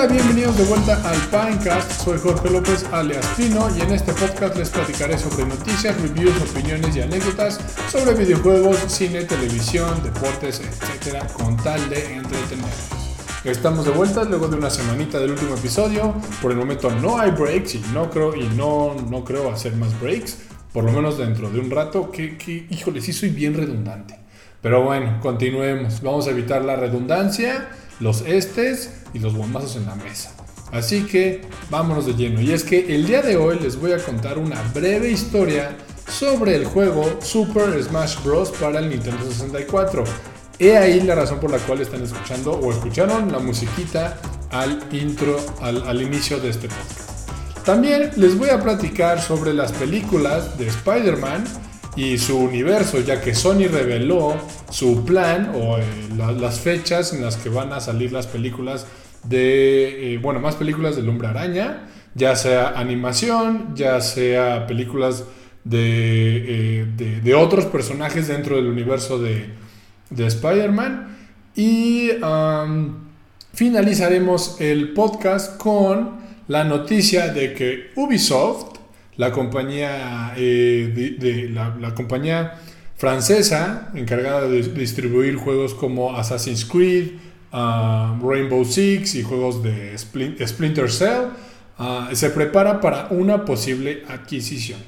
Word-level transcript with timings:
Hola, 0.00 0.14
bienvenidos 0.14 0.56
de 0.56 0.64
vuelta 0.64 0.98
al 1.06 1.18
Pinecast. 1.28 2.00
Soy 2.04 2.18
Jorge 2.18 2.48
López 2.48 2.86
alias 2.90 3.26
Pino 3.36 3.68
y 3.76 3.82
en 3.82 3.92
este 3.92 4.14
podcast 4.14 4.56
les 4.56 4.70
platicaré 4.70 5.18
sobre 5.18 5.44
noticias, 5.44 5.94
reviews, 6.00 6.32
opiniones 6.40 6.96
y 6.96 7.02
anécdotas 7.02 7.60
sobre 7.92 8.14
videojuegos, 8.14 8.78
cine, 8.88 9.24
televisión, 9.24 10.02
deportes, 10.02 10.60
etcétera, 10.60 11.26
con 11.34 11.54
tal 11.58 11.86
de 11.90 12.14
entretenerlos. 12.14 12.88
Estamos 13.44 13.84
de 13.84 13.90
vuelta 13.90 14.24
luego 14.24 14.48
de 14.48 14.56
una 14.56 14.70
semanita 14.70 15.18
del 15.18 15.32
último 15.32 15.54
episodio. 15.54 16.14
Por 16.40 16.52
el 16.52 16.56
momento 16.56 16.90
no 16.90 17.18
hay 17.18 17.32
breaks 17.32 17.74
y 17.74 17.82
no 17.92 18.08
creo 18.08 18.34
y 18.34 18.44
no, 18.56 18.94
no 19.10 19.22
creo 19.22 19.52
hacer 19.52 19.76
más 19.76 20.00
breaks, 20.00 20.38
por 20.72 20.84
lo 20.84 20.92
menos 20.92 21.18
dentro 21.18 21.50
de 21.50 21.60
un 21.60 21.70
rato. 21.70 22.10
Que, 22.10 22.38
que 22.38 22.66
híjole, 22.70 23.02
sí 23.02 23.12
soy 23.12 23.28
bien 23.28 23.52
redundante. 23.52 24.18
Pero 24.62 24.82
bueno, 24.82 25.18
continuemos. 25.20 26.00
Vamos 26.00 26.26
a 26.26 26.30
evitar 26.30 26.64
la 26.64 26.76
redundancia 26.76 27.68
los 28.00 28.22
estes 28.22 28.99
y 29.14 29.18
los 29.18 29.34
bombazos 29.34 29.76
en 29.76 29.86
la 29.86 29.94
mesa. 29.94 30.34
Así 30.72 31.02
que 31.04 31.42
vámonos 31.68 32.06
de 32.06 32.14
lleno. 32.14 32.40
Y 32.40 32.52
es 32.52 32.62
que 32.62 32.94
el 32.94 33.06
día 33.06 33.22
de 33.22 33.36
hoy 33.36 33.58
les 33.58 33.76
voy 33.76 33.92
a 33.92 33.98
contar 33.98 34.38
una 34.38 34.62
breve 34.72 35.10
historia 35.10 35.76
sobre 36.08 36.56
el 36.56 36.64
juego 36.64 37.18
Super 37.22 37.82
Smash 37.82 38.22
Bros. 38.22 38.50
para 38.50 38.78
el 38.78 38.88
Nintendo 38.88 39.24
64. 39.24 40.04
He 40.58 40.76
ahí 40.76 41.00
la 41.00 41.14
razón 41.14 41.40
por 41.40 41.50
la 41.50 41.58
cual 41.58 41.80
están 41.80 42.02
escuchando 42.02 42.52
o 42.52 42.70
escucharon 42.70 43.32
la 43.32 43.38
musiquita 43.38 44.18
al 44.50 44.80
intro, 44.92 45.38
al, 45.60 46.02
inicio 46.02 46.38
de 46.38 46.50
este 46.50 46.68
podcast. 46.68 47.28
También 47.64 48.10
les 48.16 48.36
voy 48.36 48.50
a 48.50 48.60
platicar 48.60 49.20
sobre 49.20 49.54
las 49.54 49.72
películas 49.72 50.58
de 50.58 50.66
Spider-Man 50.66 51.44
y 51.96 52.18
su 52.18 52.38
universo, 52.38 53.00
ya 53.00 53.20
que 53.20 53.34
Sony 53.34 53.68
reveló 53.70 54.34
su 54.70 55.04
plan 55.04 55.52
o 55.54 55.78
eh, 55.78 55.84
las 56.38 56.60
fechas 56.60 57.12
en 57.12 57.22
las 57.22 57.36
que 57.36 57.48
van 57.48 57.72
a 57.72 57.80
salir 57.80 58.12
las 58.12 58.26
películas 58.26 58.86
de, 59.24 60.14
eh, 60.14 60.18
bueno, 60.18 60.40
más 60.40 60.56
películas 60.56 60.96
del 60.96 61.08
hombre 61.08 61.28
araña, 61.28 61.88
ya 62.14 62.36
sea 62.36 62.70
animación, 62.70 63.74
ya 63.74 64.00
sea 64.00 64.66
películas 64.66 65.24
de, 65.64 66.82
eh, 66.82 67.20
de, 67.22 67.34
otros 67.34 67.66
personajes 67.66 68.28
dentro 68.28 68.56
del 68.56 68.66
universo 68.66 69.20
de, 69.20 69.50
de 70.10 70.26
Spider-Man. 70.26 71.16
Y 71.54 72.10
finalizaremos 73.52 74.60
el 74.60 74.92
podcast 74.92 75.58
con 75.58 76.20
la 76.48 76.64
noticia 76.64 77.28
de 77.32 77.54
que 77.54 77.90
Ubisoft 77.96 78.80
la 79.20 79.32
compañía, 79.32 80.32
eh, 80.38 81.14
de, 81.20 81.50
la, 81.50 81.94
compañía 81.94 82.54
francesa 82.96 83.90
encargada 83.94 84.48
de 84.48 84.62
distribuir 84.62 85.36
juegos 85.36 85.74
como 85.74 86.16
Assassin's 86.16 86.64
Creed, 86.64 87.12
ah, 87.52 88.18
Rainbow 88.22 88.64
Six 88.64 89.14
y 89.14 89.22
juegos 89.22 89.62
de 89.62 89.96
Splinter 89.98 90.90
Cell, 90.90 91.30
ah, 91.78 92.08
se 92.12 92.30
prepara 92.30 92.80
para 92.80 93.08
una 93.10 93.44
posible 93.44 94.04
adquisición. 94.08 94.80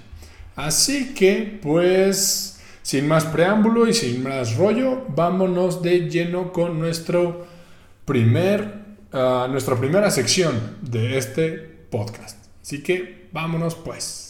Así 0.56 1.14
que, 1.14 1.58
pues, 1.62 2.60
sin 2.82 3.08
más 3.08 3.24
preámbulo 3.24 3.88
y 3.88 3.94
sin 3.94 4.22
más 4.22 4.56
rollo, 4.56 5.04
vámonos 5.08 5.82
de 5.82 6.10
lleno 6.10 6.52
con 6.52 6.78
nuestro 6.78 7.46
primer, 8.04 8.74
ah, 9.12 9.46
nuestra 9.50 9.76
primera 9.76 10.10
sección 10.10 10.78
de 10.82 11.18
este 11.18 11.50
podcast. 11.90 12.38
Así 12.62 12.82
que 12.82 13.28
vámonos 13.32 13.74
pues. 13.74 14.21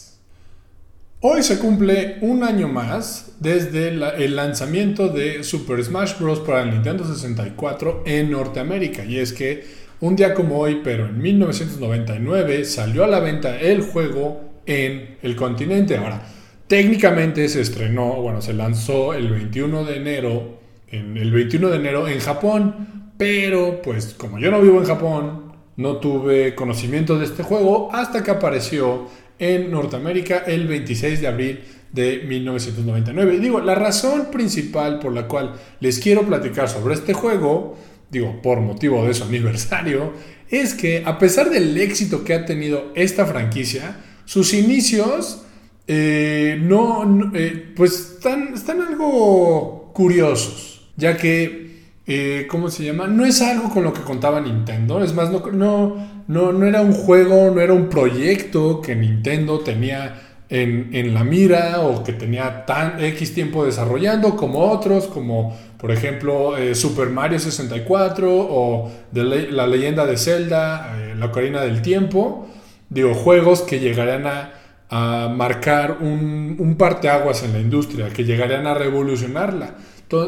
Hoy 1.25 1.41
se 1.41 1.57
cumple 1.57 2.17
un 2.19 2.43
año 2.43 2.67
más 2.67 3.31
desde 3.39 3.87
el 3.87 4.35
lanzamiento 4.35 5.07
de 5.07 5.45
Super 5.45 5.81
Smash 5.81 6.19
Bros. 6.19 6.41
para 6.41 6.63
el 6.63 6.71
Nintendo 6.71 7.05
64 7.05 8.03
en 8.05 8.29
Norteamérica. 8.29 9.05
Y 9.05 9.19
es 9.19 9.31
que 9.31 9.63
un 10.01 10.17
día 10.17 10.33
como 10.33 10.59
hoy, 10.59 10.81
pero 10.83 11.05
en 11.05 11.21
1999, 11.21 12.65
salió 12.65 13.05
a 13.05 13.07
la 13.07 13.21
venta 13.21 13.57
el 13.57 13.83
juego 13.83 14.41
en 14.65 15.15
el 15.21 15.37
continente. 15.37 15.95
Ahora, 15.95 16.27
técnicamente 16.67 17.47
se 17.47 17.61
estrenó, 17.61 18.21
bueno, 18.21 18.41
se 18.41 18.51
lanzó 18.51 19.13
el 19.13 19.29
21 19.29 19.85
de 19.85 19.95
enero, 19.95 20.59
en 20.89 21.15
el 21.15 21.31
21 21.31 21.69
de 21.69 21.77
enero 21.77 22.05
en 22.09 22.19
Japón, 22.19 23.13
pero 23.17 23.81
pues 23.81 24.13
como 24.13 24.39
yo 24.39 24.51
no 24.51 24.59
vivo 24.59 24.79
en 24.81 24.87
Japón, 24.87 25.53
no 25.77 25.97
tuve 25.97 26.53
conocimiento 26.53 27.17
de 27.17 27.25
este 27.25 27.43
juego 27.43 27.89
hasta 27.93 28.23
que 28.23 28.31
apareció 28.31 29.07
en 29.43 29.71
Norteamérica 29.71 30.43
el 30.47 30.67
26 30.67 31.21
de 31.21 31.27
abril 31.27 31.59
de 31.91 32.23
1999. 32.27 33.35
Y 33.35 33.39
digo, 33.39 33.59
la 33.59 33.75
razón 33.75 34.31
principal 34.31 34.99
por 34.99 35.13
la 35.13 35.27
cual 35.27 35.53
les 35.79 35.99
quiero 35.99 36.23
platicar 36.23 36.69
sobre 36.69 36.95
este 36.95 37.13
juego, 37.13 37.77
digo, 38.09 38.41
por 38.41 38.61
motivo 38.61 39.05
de 39.05 39.13
su 39.13 39.23
aniversario, 39.25 40.13
es 40.49 40.73
que 40.73 41.03
a 41.05 41.17
pesar 41.19 41.49
del 41.49 41.77
éxito 41.77 42.23
que 42.23 42.33
ha 42.33 42.45
tenido 42.45 42.91
esta 42.95 43.25
franquicia, 43.25 43.97
sus 44.25 44.53
inicios 44.53 45.43
eh, 45.87 46.57
no, 46.61 47.31
eh, 47.33 47.73
pues 47.75 48.13
están, 48.15 48.53
están 48.53 48.81
algo 48.81 49.91
curiosos, 49.93 50.89
ya 50.95 51.17
que 51.17 51.62
eh, 52.05 52.47
¿cómo 52.49 52.69
se 52.69 52.83
llama? 52.83 53.07
No 53.07 53.25
es 53.25 53.41
algo 53.41 53.69
con 53.69 53.83
lo 53.83 53.93
que 53.93 54.01
contaba 54.01 54.41
Nintendo. 54.41 55.01
Es 55.01 55.13
más, 55.13 55.31
no, 55.31 55.41
no, 56.27 56.51
no, 56.51 56.65
era 56.65 56.81
un 56.81 56.91
juego, 56.91 57.51
no 57.51 57.61
era 57.61 57.73
un 57.73 57.87
proyecto 57.87 58.81
que 58.81 58.95
Nintendo 58.95 59.59
tenía 59.59 60.21
en, 60.49 61.13
la 61.13 61.23
mira 61.23 61.79
o 61.81 62.03
que 62.03 62.13
tenía 62.13 62.65
tan 62.65 63.03
X 63.03 63.33
tiempo 63.33 63.65
desarrollando 63.65 64.35
como 64.35 64.59
otros, 64.69 65.07
como 65.07 65.57
por 65.77 65.91
ejemplo 65.91 66.57
eh, 66.57 66.75
Super 66.75 67.09
Mario 67.09 67.39
64 67.39 68.29
o 68.29 68.91
La 69.13 69.65
leyenda 69.65 70.05
de 70.05 70.17
Zelda, 70.17 70.95
eh, 70.97 71.15
La 71.17 71.27
Ocarina 71.27 71.61
del 71.61 71.81
Tiempo. 71.81 72.47
Digo, 72.89 73.13
juegos 73.13 73.61
que 73.61 73.79
llegarían 73.79 74.27
a, 74.27 74.59
marcar 75.35 75.97
un, 76.01 76.55
un 76.59 76.75
parteaguas 76.75 77.41
en 77.41 77.53
la 77.53 77.59
industria, 77.59 78.09
que 78.09 78.25
llegarían 78.25 78.67
a 78.67 78.75
revolucionarla. 78.75 79.73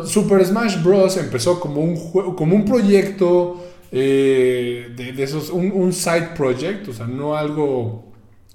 Super 0.05 0.45
Smash 0.45 0.81
Bros. 0.83 1.17
empezó 1.17 1.59
como 1.59 1.81
un, 1.81 1.95
juego, 1.95 2.35
como 2.35 2.55
un 2.55 2.65
proyecto 2.65 3.63
eh, 3.91 4.89
de, 4.95 5.23
esos, 5.23 5.49
un, 5.49 5.93
side 5.93 6.29
project, 6.35 6.87
o 6.87 6.93
sea, 6.93 7.07
no 7.07 7.35
algo 7.35 8.11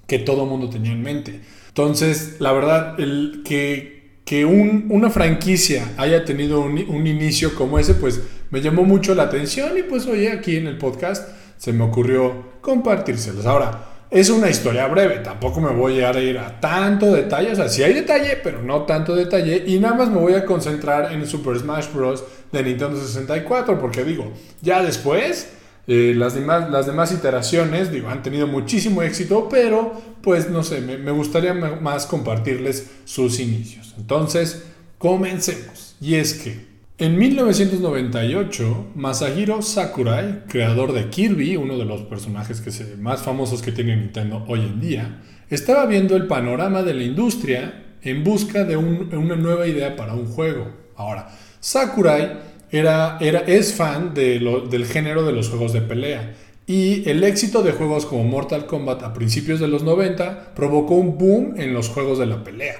que 0.07 0.19
todo 0.19 0.45
mundo 0.45 0.69
tenía 0.69 0.91
en 0.91 1.01
mente. 1.01 1.39
Entonces, 1.69 2.35
la 2.39 2.51
verdad, 2.51 2.97
que, 3.45 4.19
que 4.25 4.45
una 4.45 5.09
franquicia 5.09 5.93
haya 5.97 6.25
tenido 6.25 6.61
un, 6.61 6.77
un, 6.89 7.07
inicio 7.07 7.55
como 7.55 7.79
ese, 7.79 7.93
pues 7.93 8.21
me 8.49 8.61
llamó 8.61 8.83
mucho 8.83 9.15
la 9.15 9.23
atención 9.23 9.77
y 9.77 9.83
pues 9.83 10.05
oye, 10.07 10.31
aquí 10.31 10.57
en 10.57 10.67
el 10.67 10.77
podcast 10.77 11.29
se 11.57 11.71
me 11.71 11.83
ocurrió 11.83 12.51
compartírselos. 12.61 13.45
Ahora, 13.45 13.90
es 14.11 14.29
una 14.29 14.49
historia 14.49 14.87
breve, 14.87 15.19
tampoco 15.19 15.61
me 15.61 15.71
voy 15.71 16.01
a 16.01 16.11
ir 16.21 16.37
a 16.37 16.59
tanto 16.59 17.13
detalle, 17.13 17.53
o 17.53 17.55
sea, 17.55 17.69
sí 17.69 17.81
hay 17.81 17.93
detalle, 17.93 18.37
pero 18.43 18.61
no 18.61 18.83
tanto 18.83 19.15
detalle, 19.15 19.63
y 19.65 19.79
nada 19.79 19.95
más 19.95 20.09
me 20.09 20.19
voy 20.19 20.33
a 20.33 20.45
concentrar 20.45 21.13
en 21.13 21.25
Super 21.25 21.57
Smash 21.57 21.87
Bros. 21.93 22.23
de 22.51 22.61
Nintendo 22.61 22.99
64, 22.99 23.79
porque 23.79 24.03
digo, 24.03 24.33
ya 24.61 24.83
después, 24.83 25.53
eh, 25.87 26.13
las, 26.15 26.35
demás, 26.35 26.69
las 26.69 26.87
demás 26.87 27.13
iteraciones, 27.13 27.89
digo, 27.89 28.09
han 28.09 28.21
tenido 28.21 28.47
muchísimo 28.47 29.01
éxito, 29.01 29.47
pero 29.49 29.93
pues 30.21 30.49
no 30.49 30.61
sé, 30.61 30.81
me, 30.81 30.97
me 30.97 31.11
gustaría 31.11 31.53
más 31.53 32.05
compartirles 32.05 32.91
sus 33.05 33.39
inicios. 33.39 33.95
Entonces, 33.97 34.63
comencemos. 34.97 35.95
Y 36.01 36.15
es 36.15 36.33
que 36.33 36.70
en 37.01 37.17
1998, 37.17 38.91
Masahiro 38.93 39.63
Sakurai, 39.63 40.43
creador 40.47 40.93
de 40.93 41.09
Kirby, 41.09 41.55
uno 41.55 41.79
de 41.79 41.85
los 41.85 42.01
personajes 42.01 42.61
que 42.61 42.69
más 42.97 43.23
famosos 43.23 43.63
que 43.63 43.71
tiene 43.71 43.95
Nintendo 43.95 44.45
hoy 44.47 44.59
en 44.59 44.79
día, 44.79 45.19
estaba 45.49 45.87
viendo 45.87 46.15
el 46.15 46.27
panorama 46.27 46.83
de 46.83 46.93
la 46.93 47.01
industria 47.01 47.85
en 48.03 48.23
busca 48.23 48.65
de 48.65 48.77
una 48.77 49.35
nueva 49.35 49.65
idea 49.65 49.95
para 49.95 50.13
un 50.13 50.27
juego. 50.27 50.71
Ahora, 50.95 51.27
Sakurai 51.59 52.33
era, 52.69 53.17
es 53.19 53.73
fan 53.73 54.13
del 54.13 54.85
género 54.85 55.25
de 55.25 55.31
los 55.31 55.49
juegos 55.49 55.73
de 55.73 55.81
pelea 55.81 56.35
y 56.67 57.09
el 57.09 57.23
éxito 57.23 57.63
de 57.63 57.71
juegos 57.71 58.05
como 58.05 58.25
Mortal 58.25 58.67
Kombat 58.67 59.01
a 59.01 59.11
principios 59.11 59.59
de 59.59 59.67
los 59.67 59.81
90 59.81 60.53
provocó 60.53 60.93
un 60.93 61.17
boom 61.17 61.55
en 61.57 61.73
los 61.73 61.89
juegos 61.89 62.19
de 62.19 62.27
la 62.27 62.43
pelea. 62.43 62.75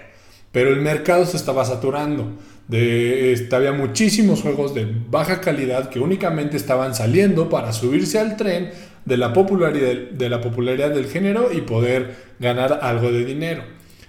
Pero 0.51 0.69
el 0.69 0.81
mercado 0.81 1.25
se 1.25 1.37
estaba 1.37 1.65
saturando. 1.65 2.33
De, 2.67 3.33
este, 3.33 3.55
había 3.55 3.73
muchísimos 3.73 4.41
juegos 4.41 4.73
de 4.73 4.87
baja 5.09 5.41
calidad 5.41 5.89
que 5.89 5.99
únicamente 5.99 6.55
estaban 6.55 6.95
saliendo 6.95 7.49
para 7.49 7.73
subirse 7.73 8.17
al 8.17 8.37
tren 8.37 8.71
de 9.05 9.17
la 9.17 9.33
popularidad, 9.33 10.11
de 10.11 10.29
la 10.29 10.39
popularidad 10.41 10.91
del 10.91 11.07
género 11.07 11.51
y 11.51 11.61
poder 11.61 12.15
ganar 12.39 12.79
algo 12.81 13.11
de 13.11 13.25
dinero. 13.25 13.63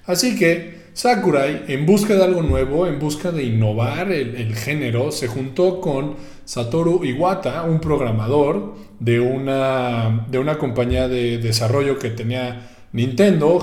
Así 0.07 0.37
que 0.37 0.83
Sakurai, 0.95 1.65
en 1.69 1.87
busca 1.87 2.15
de 2.15 2.23
algo 2.23 2.43
nuevo, 2.43 2.87
en 2.87 2.99
busca 2.99 3.33
de 3.33 3.45
innovar 3.45 4.13
el, 4.13 4.55
género, 4.55 5.11
se 5.11 5.27
juntó 5.27 5.81
con 5.81 6.17
Satoru 6.45 7.03
Iwata, 7.03 7.63
un 7.63 7.81
programador 7.81 8.75
de 9.01 9.19
una, 9.19 10.27
de 10.31 10.39
una 10.39 10.59
compañía 10.59 11.09
de 11.09 11.39
desarrollo 11.39 11.99
que 11.99 12.11
tenía 12.11 12.69
Nintendo, 12.93 13.59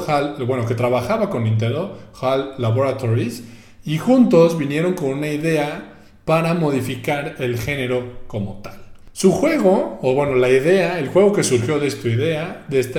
bueno, 0.47 0.65
que 0.65 0.74
trabajaba 0.74 1.30
con 1.30 1.44
Nintendo, 1.44 2.00
HAL 2.19 2.56
Laboratories, 2.57 3.44
y 3.86 3.98
juntos 3.98 4.58
vinieron 4.58 4.94
con 4.94 5.10
una 5.10 5.30
idea 5.30 5.94
para 6.26 6.54
modificar 6.54 7.36
el 7.40 7.58
género 7.58 8.20
como 8.28 8.62
tal. 8.62 8.80
Su 9.14 9.31
juego, 9.31 10.00
o 10.02 10.14
bueno, 10.14 10.36
la 10.36 10.50
idea, 10.50 11.00
el 11.00 11.10
juego 11.10 11.34
que 11.34 11.44
surgió 11.44 11.80
de 11.80 11.88
esta 11.88 12.08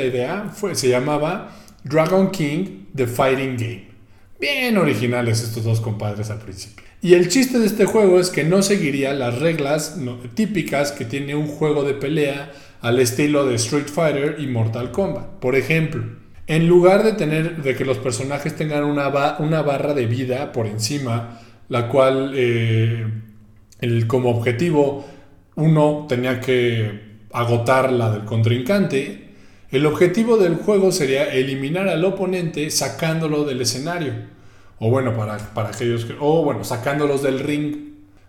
idea, 0.05 0.53
se 0.73 0.88
llamaba 0.88 1.56
Dragon 1.85 2.31
King 2.31 2.87
The 2.94 3.06
Fighting 3.06 3.56
Game. 3.56 3.85
Bien 4.38 4.77
originales 4.79 5.43
estos 5.43 5.65
dos 5.65 5.81
compadres 5.81 6.31
al 6.31 6.38
principio. 6.38 6.85
Y 7.03 7.15
el 7.15 7.29
chiste 7.29 7.59
de 7.59 7.67
este 7.67 7.87
juego 7.87 8.21
es 8.21 8.29
que 8.29 8.44
no 8.44 8.62
seguiría 8.62 9.15
las 9.15 9.38
reglas 9.38 9.99
típicas 10.35 10.93
que 10.93 11.06
tiene 11.06 11.35
un 11.35 11.47
juego 11.47 11.85
de 11.85 11.94
pelea 11.94 12.53
al 12.83 13.00
estilo 13.00 13.47
de 13.47 13.55
Street 13.55 13.87
Fighter 13.87 14.37
y 14.38 14.47
Mortal 14.47 14.91
Kombat. 14.91 15.26
Por 15.41 15.56
ejemplo, 15.56 16.05
en 16.50 16.67
lugar 16.67 17.05
de 17.05 17.12
tener 17.12 17.62
de 17.62 17.76
que 17.76 17.85
los 17.85 17.99
personajes 17.99 18.56
tengan 18.56 18.82
una, 18.82 19.37
una 19.38 19.62
barra 19.62 19.94
de 19.94 20.06
vida 20.06 20.50
por 20.50 20.67
encima, 20.67 21.38
la 21.69 21.87
cual 21.87 22.32
eh, 22.35 23.06
el, 23.81 24.08
como 24.08 24.31
objetivo 24.31 25.06
uno 25.55 26.06
tenía 26.08 26.41
que 26.41 27.19
agotar 27.32 27.93
la 27.93 28.11
del 28.11 28.25
contrincante, 28.25 29.29
el 29.70 29.87
objetivo 29.87 30.38
del 30.38 30.56
juego 30.56 30.91
sería 30.91 31.32
eliminar 31.32 31.87
al 31.87 32.05
oponente 32.05 32.69
sacándolo 32.70 33.44
del 33.44 33.61
escenario. 33.61 34.14
O 34.81 34.91
bueno, 34.91 35.17
para, 35.17 35.38
para 35.55 35.69
aquellos 35.69 36.05
que... 36.05 36.17
O 36.19 36.43
bueno, 36.43 36.64
sacándolos 36.64 37.23
del 37.23 37.38
ring. 37.38 37.76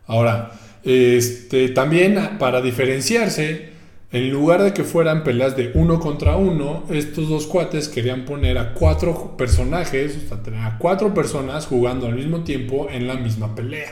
Ahora, 0.05 0.51
este, 0.83 1.69
también 1.69 2.37
para 2.37 2.61
diferenciarse, 2.61 3.70
en 4.11 4.29
lugar 4.29 4.61
de 4.61 4.73
que 4.73 4.83
fueran 4.83 5.23
peleas 5.23 5.55
de 5.55 5.71
uno 5.73 5.99
contra 5.99 6.35
uno, 6.35 6.83
estos 6.89 7.29
dos 7.29 7.47
cuates 7.47 7.87
querían 7.87 8.25
poner 8.25 8.57
a 8.57 8.73
cuatro 8.73 9.37
personajes, 9.37 10.17
o 10.25 10.27
sea, 10.27 10.43
tener 10.43 10.59
a 10.59 10.77
cuatro 10.77 11.13
personas 11.13 11.65
jugando 11.65 12.07
al 12.07 12.15
mismo 12.15 12.43
tiempo 12.43 12.87
en 12.89 13.07
la 13.07 13.15
misma 13.15 13.55
pelea. 13.55 13.89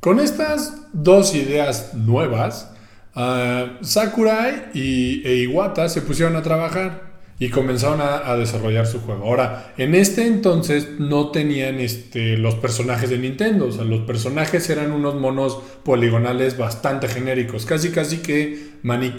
Con 0.00 0.18
estas 0.18 0.88
dos 0.92 1.34
ideas 1.36 1.94
nuevas, 1.94 2.72
uh, 3.14 3.84
Sakurai 3.84 4.70
y, 4.74 5.22
e 5.24 5.36
Iwata 5.42 5.88
se 5.88 6.02
pusieron 6.02 6.34
a 6.34 6.42
trabajar 6.42 7.09
y 7.40 7.48
comenzaron 7.48 8.00
a, 8.02 8.36
desarrollar 8.36 8.86
su 8.86 9.00
juego. 9.00 9.24
Ahora, 9.24 9.72
en 9.78 9.94
este 9.94 10.26
entonces 10.26 11.00
no 11.00 11.30
tenían 11.30 11.80
este, 11.80 12.36
los 12.36 12.54
personajes 12.56 13.08
de 13.08 13.18
Nintendo, 13.18 13.68
o 13.68 13.72
sea, 13.72 13.84
los 13.84 14.02
personajes 14.02 14.68
eran 14.68 14.92
unos 14.92 15.14
monos 15.14 15.58
poligonales 15.82 16.58
bastante 16.58 17.08
genéricos, 17.08 17.64
casi 17.64 17.90
casi 17.90 18.18
que 18.18 18.72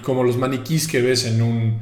como 0.04 0.24
los 0.24 0.38
maniquís 0.38 0.88
que 0.88 1.02
ves 1.02 1.26
en, 1.26 1.42
un, 1.42 1.80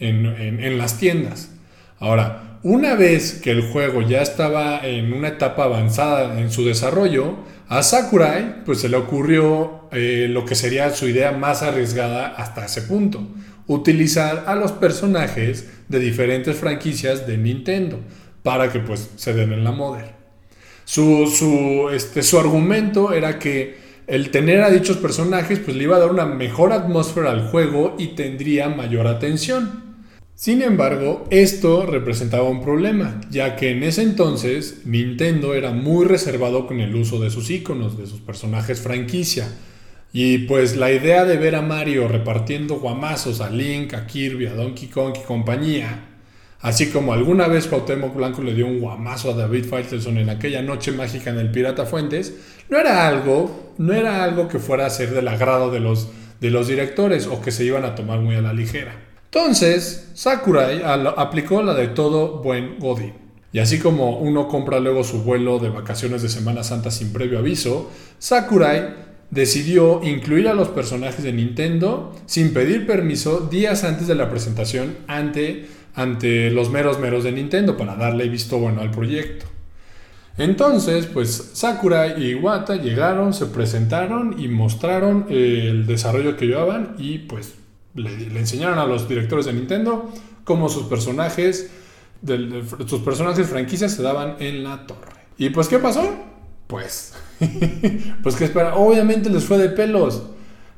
en, 0.00 0.26
en 0.26 0.76
las 0.76 0.98
tiendas. 0.98 1.52
Ahora, 2.00 2.58
una 2.64 2.96
vez 2.96 3.34
que 3.34 3.52
el 3.52 3.70
juego 3.70 4.02
ya 4.02 4.22
estaba 4.22 4.84
en 4.84 5.12
una 5.12 5.28
etapa 5.28 5.64
avanzada 5.64 6.40
en 6.40 6.50
su 6.50 6.64
desarrollo, 6.64 7.36
a 7.68 7.84
Sakurai 7.84 8.64
pues 8.64 8.80
se 8.80 8.88
le 8.88 8.96
ocurrió 8.96 9.88
eh, 9.92 10.26
lo 10.28 10.44
que 10.44 10.56
sería 10.56 10.90
su 10.90 11.06
idea 11.06 11.30
más 11.30 11.62
arriesgada 11.62 12.26
hasta 12.26 12.64
ese 12.64 12.82
punto, 12.82 13.24
utilizar 13.66 14.44
a 14.46 14.54
los 14.54 14.72
personajes 14.72 15.68
de 15.88 15.98
diferentes 15.98 16.56
franquicias 16.56 17.26
de 17.26 17.38
Nintendo 17.38 18.00
para 18.42 18.70
que 18.72 18.80
pues 18.80 19.10
se 19.16 19.34
den 19.34 19.52
en 19.52 19.64
la 19.64 19.72
moda. 19.72 20.16
Su, 20.84 21.26
su, 21.26 21.90
este, 21.90 22.22
su 22.22 22.38
argumento 22.38 23.12
era 23.12 23.38
que 23.38 23.76
el 24.06 24.30
tener 24.30 24.62
a 24.62 24.70
dichos 24.70 24.98
personajes 24.98 25.58
pues 25.58 25.76
le 25.76 25.82
iba 25.82 25.96
a 25.96 26.00
dar 26.00 26.10
una 26.10 26.26
mejor 26.26 26.72
atmósfera 26.72 27.32
al 27.32 27.48
juego 27.48 27.96
y 27.98 28.08
tendría 28.08 28.68
mayor 28.68 29.08
atención. 29.08 29.84
Sin 30.36 30.60
embargo, 30.60 31.24
esto 31.30 31.86
representaba 31.86 32.48
un 32.48 32.62
problema, 32.62 33.20
ya 33.30 33.56
que 33.56 33.70
en 33.70 33.82
ese 33.82 34.02
entonces 34.02 34.82
Nintendo 34.84 35.54
era 35.54 35.72
muy 35.72 36.04
reservado 36.04 36.66
con 36.66 36.78
el 36.80 36.94
uso 36.94 37.18
de 37.18 37.30
sus 37.30 37.50
iconos, 37.50 37.96
de 37.96 38.06
sus 38.06 38.20
personajes 38.20 38.80
franquicia. 38.80 39.48
Y 40.18 40.38
pues 40.38 40.76
la 40.76 40.90
idea 40.90 41.26
de 41.26 41.36
ver 41.36 41.54
a 41.56 41.60
Mario 41.60 42.08
repartiendo 42.08 42.76
guamazos 42.76 43.42
a 43.42 43.50
Link, 43.50 43.92
a 43.92 44.06
Kirby, 44.06 44.46
a 44.46 44.54
Donkey 44.54 44.88
Kong 44.88 45.12
y 45.14 45.26
compañía, 45.26 46.06
así 46.62 46.88
como 46.88 47.12
alguna 47.12 47.48
vez 47.48 47.66
Cuauhtémoc 47.66 48.14
Blanco 48.14 48.40
le 48.42 48.54
dio 48.54 48.66
un 48.66 48.80
guamazo 48.80 49.32
a 49.32 49.36
David 49.36 49.66
Faitelson 49.66 50.16
en 50.16 50.30
aquella 50.30 50.62
noche 50.62 50.92
mágica 50.92 51.28
en 51.28 51.38
el 51.38 51.50
Pirata 51.50 51.84
Fuentes, 51.84 52.34
no 52.70 52.78
era 52.78 53.06
algo, 53.06 53.74
no 53.76 53.92
era 53.92 54.24
algo 54.24 54.48
que 54.48 54.58
fuera 54.58 54.86
a 54.86 54.90
ser 54.90 55.10
del 55.10 55.28
agrado 55.28 55.70
de 55.70 55.80
los, 55.80 56.08
de 56.40 56.50
los 56.50 56.66
directores 56.66 57.26
o 57.26 57.42
que 57.42 57.50
se 57.50 57.66
iban 57.66 57.84
a 57.84 57.94
tomar 57.94 58.20
muy 58.20 58.36
a 58.36 58.40
la 58.40 58.54
ligera. 58.54 58.98
Entonces, 59.26 60.12
Sakurai 60.14 60.80
aplicó 60.82 61.62
la 61.62 61.74
de 61.74 61.88
todo 61.88 62.38
buen 62.38 62.78
Godin. 62.78 63.12
Y 63.52 63.58
así 63.58 63.78
como 63.78 64.16
uno 64.16 64.48
compra 64.48 64.80
luego 64.80 65.04
su 65.04 65.24
vuelo 65.24 65.58
de 65.58 65.68
vacaciones 65.68 66.22
de 66.22 66.30
Semana 66.30 66.64
Santa 66.64 66.90
sin 66.90 67.12
previo 67.12 67.38
aviso, 67.38 67.90
Sakurai 68.18 69.04
decidió 69.30 70.02
incluir 70.02 70.48
a 70.48 70.54
los 70.54 70.68
personajes 70.68 71.22
de 71.22 71.32
Nintendo 71.32 72.14
sin 72.26 72.52
pedir 72.52 72.86
permiso 72.86 73.40
días 73.40 73.84
antes 73.84 74.06
de 74.06 74.14
la 74.14 74.30
presentación 74.30 74.96
ante, 75.06 75.66
ante 75.94 76.50
los 76.50 76.70
meros 76.70 76.98
meros 76.98 77.24
de 77.24 77.32
Nintendo 77.32 77.76
para 77.76 77.96
darle 77.96 78.28
visto 78.28 78.58
bueno 78.58 78.80
al 78.80 78.90
proyecto. 78.90 79.46
Entonces, 80.38 81.06
pues 81.06 81.52
Sakurai 81.54 82.22
y 82.22 82.32
Iwata 82.32 82.76
llegaron, 82.76 83.32
se 83.32 83.46
presentaron 83.46 84.38
y 84.38 84.48
mostraron 84.48 85.26
el 85.30 85.86
desarrollo 85.86 86.36
que 86.36 86.46
llevaban 86.46 86.94
y 86.98 87.18
pues 87.18 87.54
le, 87.94 88.38
enseñaron 88.38 88.78
a 88.78 88.86
los 88.86 89.08
directores 89.08 89.46
de 89.46 89.54
Nintendo 89.54 90.12
cómo 90.44 90.68
sus 90.68 90.84
personajes, 90.84 91.70
sus 92.86 93.00
personajes 93.00 93.48
franquicias 93.48 93.94
se 93.94 94.02
daban 94.02 94.36
en 94.40 94.62
la 94.62 94.86
torre. 94.86 95.16
¿Y 95.38 95.50
pues 95.50 95.68
qué 95.68 95.78
pasó? 95.78 96.06
Pues, 96.66 97.14
pues 98.22 98.36
que 98.36 98.44
espera, 98.44 98.76
obviamente 98.76 99.30
les 99.30 99.44
fue 99.44 99.58
de 99.58 99.68
pelos. 99.68 100.22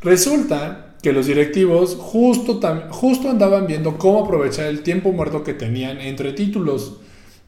Resulta 0.00 0.94
que 1.02 1.12
los 1.12 1.26
directivos 1.26 1.96
justo, 1.96 2.60
justo 2.90 3.30
andaban 3.30 3.66
viendo 3.66 3.98
cómo 3.98 4.24
aprovechar 4.24 4.66
el 4.66 4.82
tiempo 4.82 5.12
muerto 5.12 5.44
que 5.44 5.54
tenían 5.54 6.00
entre 6.00 6.32
títulos, 6.32 6.96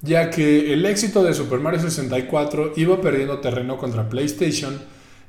ya 0.02 0.30
que 0.30 0.72
el 0.72 0.86
éxito 0.86 1.22
de 1.22 1.34
Super 1.34 1.60
Mario 1.60 1.80
64 1.80 2.74
iba 2.76 3.00
perdiendo 3.00 3.40
terreno 3.40 3.76
contra 3.76 4.08
PlayStation 4.08 4.78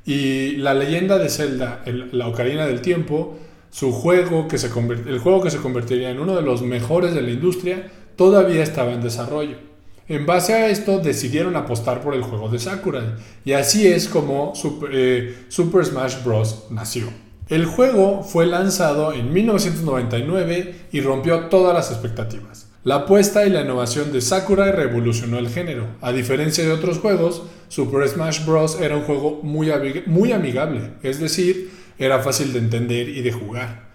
y 0.05 0.55
la 0.57 0.73
leyenda 0.73 1.17
de 1.17 1.29
Zelda, 1.29 1.83
la 2.11 2.27
Ocarina 2.27 2.65
del 2.65 2.81
Tiempo, 2.81 3.37
su 3.69 3.91
juego, 3.91 4.47
que 4.47 4.57
se 4.57 4.67
el 4.67 5.19
juego 5.19 5.41
que 5.41 5.51
se 5.51 5.57
convertiría 5.57 6.09
en 6.09 6.19
uno 6.19 6.35
de 6.35 6.41
los 6.41 6.61
mejores 6.61 7.13
de 7.13 7.21
la 7.21 7.31
industria, 7.31 7.91
todavía 8.15 8.63
estaba 8.63 8.93
en 8.93 9.01
desarrollo. 9.01 9.70
En 10.11 10.25
base 10.25 10.53
a 10.53 10.67
esto 10.67 10.99
decidieron 10.99 11.55
apostar 11.55 12.01
por 12.01 12.13
el 12.13 12.21
juego 12.21 12.49
de 12.49 12.59
Sakurai, 12.59 13.15
y 13.45 13.53
así 13.53 13.87
es 13.87 14.09
como 14.09 14.53
Super, 14.55 14.89
eh, 14.91 15.45
Super 15.47 15.85
Smash 15.85 16.21
Bros. 16.25 16.65
nació. 16.69 17.07
El 17.47 17.65
juego 17.65 18.21
fue 18.21 18.45
lanzado 18.45 19.13
en 19.13 19.31
1999 19.31 20.75
y 20.91 20.99
rompió 20.99 21.45
todas 21.45 21.73
las 21.73 21.91
expectativas. 21.91 22.67
La 22.83 22.95
apuesta 22.95 23.45
y 23.45 23.51
la 23.51 23.61
innovación 23.61 24.11
de 24.11 24.19
Sakurai 24.19 24.73
revolucionó 24.73 25.39
el 25.39 25.47
género. 25.47 25.87
A 26.01 26.11
diferencia 26.11 26.65
de 26.65 26.73
otros 26.73 26.99
juegos, 26.99 27.43
Super 27.69 28.05
Smash 28.05 28.45
Bros. 28.45 28.81
era 28.81 28.97
un 28.97 29.03
juego 29.03 29.39
muy, 29.43 29.71
muy 30.07 30.33
amigable, 30.33 30.91
es 31.03 31.21
decir, 31.21 31.71
era 31.97 32.19
fácil 32.19 32.51
de 32.51 32.59
entender 32.59 33.07
y 33.07 33.21
de 33.21 33.31
jugar. 33.31 33.90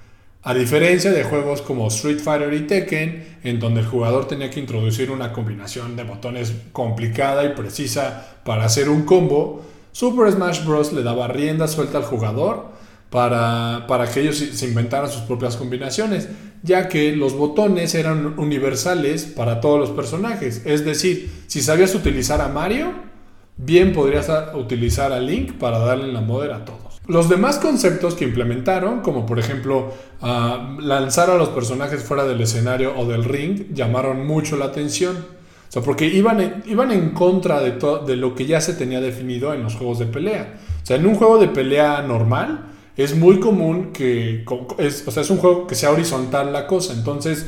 A 0.48 0.54
diferencia 0.54 1.10
de 1.10 1.24
juegos 1.24 1.60
como 1.60 1.88
Street 1.88 2.20
Fighter 2.20 2.54
y 2.54 2.68
Tekken, 2.68 3.38
en 3.42 3.58
donde 3.58 3.80
el 3.80 3.86
jugador 3.86 4.28
tenía 4.28 4.48
que 4.48 4.60
introducir 4.60 5.10
una 5.10 5.32
combinación 5.32 5.96
de 5.96 6.04
botones 6.04 6.54
complicada 6.70 7.44
y 7.44 7.48
precisa 7.48 8.38
para 8.44 8.64
hacer 8.64 8.88
un 8.88 9.02
combo, 9.02 9.64
Super 9.90 10.30
Smash 10.30 10.64
Bros. 10.64 10.92
le 10.92 11.02
daba 11.02 11.26
rienda 11.26 11.66
suelta 11.66 11.98
al 11.98 12.04
jugador 12.04 12.66
para, 13.10 13.86
para 13.88 14.08
que 14.08 14.20
ellos 14.20 14.36
se 14.36 14.68
inventaran 14.68 15.10
sus 15.10 15.22
propias 15.22 15.56
combinaciones, 15.56 16.28
ya 16.62 16.86
que 16.86 17.16
los 17.16 17.34
botones 17.34 17.96
eran 17.96 18.38
universales 18.38 19.24
para 19.24 19.60
todos 19.60 19.80
los 19.80 19.90
personajes. 19.90 20.62
Es 20.64 20.84
decir, 20.84 21.28
si 21.48 21.60
sabías 21.60 21.92
utilizar 21.96 22.40
a 22.40 22.46
Mario, 22.46 22.92
bien 23.56 23.92
podrías 23.92 24.30
utilizar 24.54 25.12
a 25.12 25.18
Link 25.18 25.54
para 25.54 25.80
darle 25.80 26.12
la 26.12 26.20
moda 26.20 26.54
a 26.54 26.64
todos. 26.64 26.95
Los 27.08 27.28
demás 27.28 27.58
conceptos 27.58 28.14
que 28.14 28.24
implementaron, 28.24 29.00
como 29.00 29.26
por 29.26 29.38
ejemplo 29.38 29.92
ah, 30.22 30.76
lanzar 30.80 31.30
a 31.30 31.36
los 31.36 31.50
personajes 31.50 32.02
fuera 32.02 32.24
del 32.24 32.40
escenario 32.40 32.98
o 32.98 33.06
del 33.06 33.24
ring, 33.24 33.72
llamaron 33.72 34.26
mucho 34.26 34.56
la 34.56 34.66
atención. 34.66 35.16
O 35.16 35.72
sea, 35.72 35.82
porque 35.82 36.06
iban 36.06 36.40
en, 36.40 36.62
iban 36.66 36.90
en 36.90 37.10
contra 37.10 37.60
de, 37.60 37.78
de 38.06 38.16
lo 38.16 38.34
que 38.34 38.46
ya 38.46 38.60
se 38.60 38.74
tenía 38.74 39.00
definido 39.00 39.52
en 39.54 39.62
los 39.62 39.76
juegos 39.76 39.98
de 39.98 40.06
pelea. 40.06 40.58
O 40.82 40.86
sea, 40.86 40.96
en 40.96 41.06
un 41.06 41.14
juego 41.14 41.38
de 41.38 41.48
pelea 41.48 42.02
normal 42.02 42.72
es 42.96 43.14
muy 43.14 43.40
común 43.40 43.92
que, 43.92 44.44
es, 44.78 45.06
o 45.06 45.10
sea, 45.10 45.22
es 45.22 45.30
un 45.30 45.36
juego 45.36 45.66
que 45.66 45.74
sea 45.74 45.90
horizontal 45.90 46.52
la 46.52 46.66
cosa. 46.66 46.94
Entonces, 46.94 47.46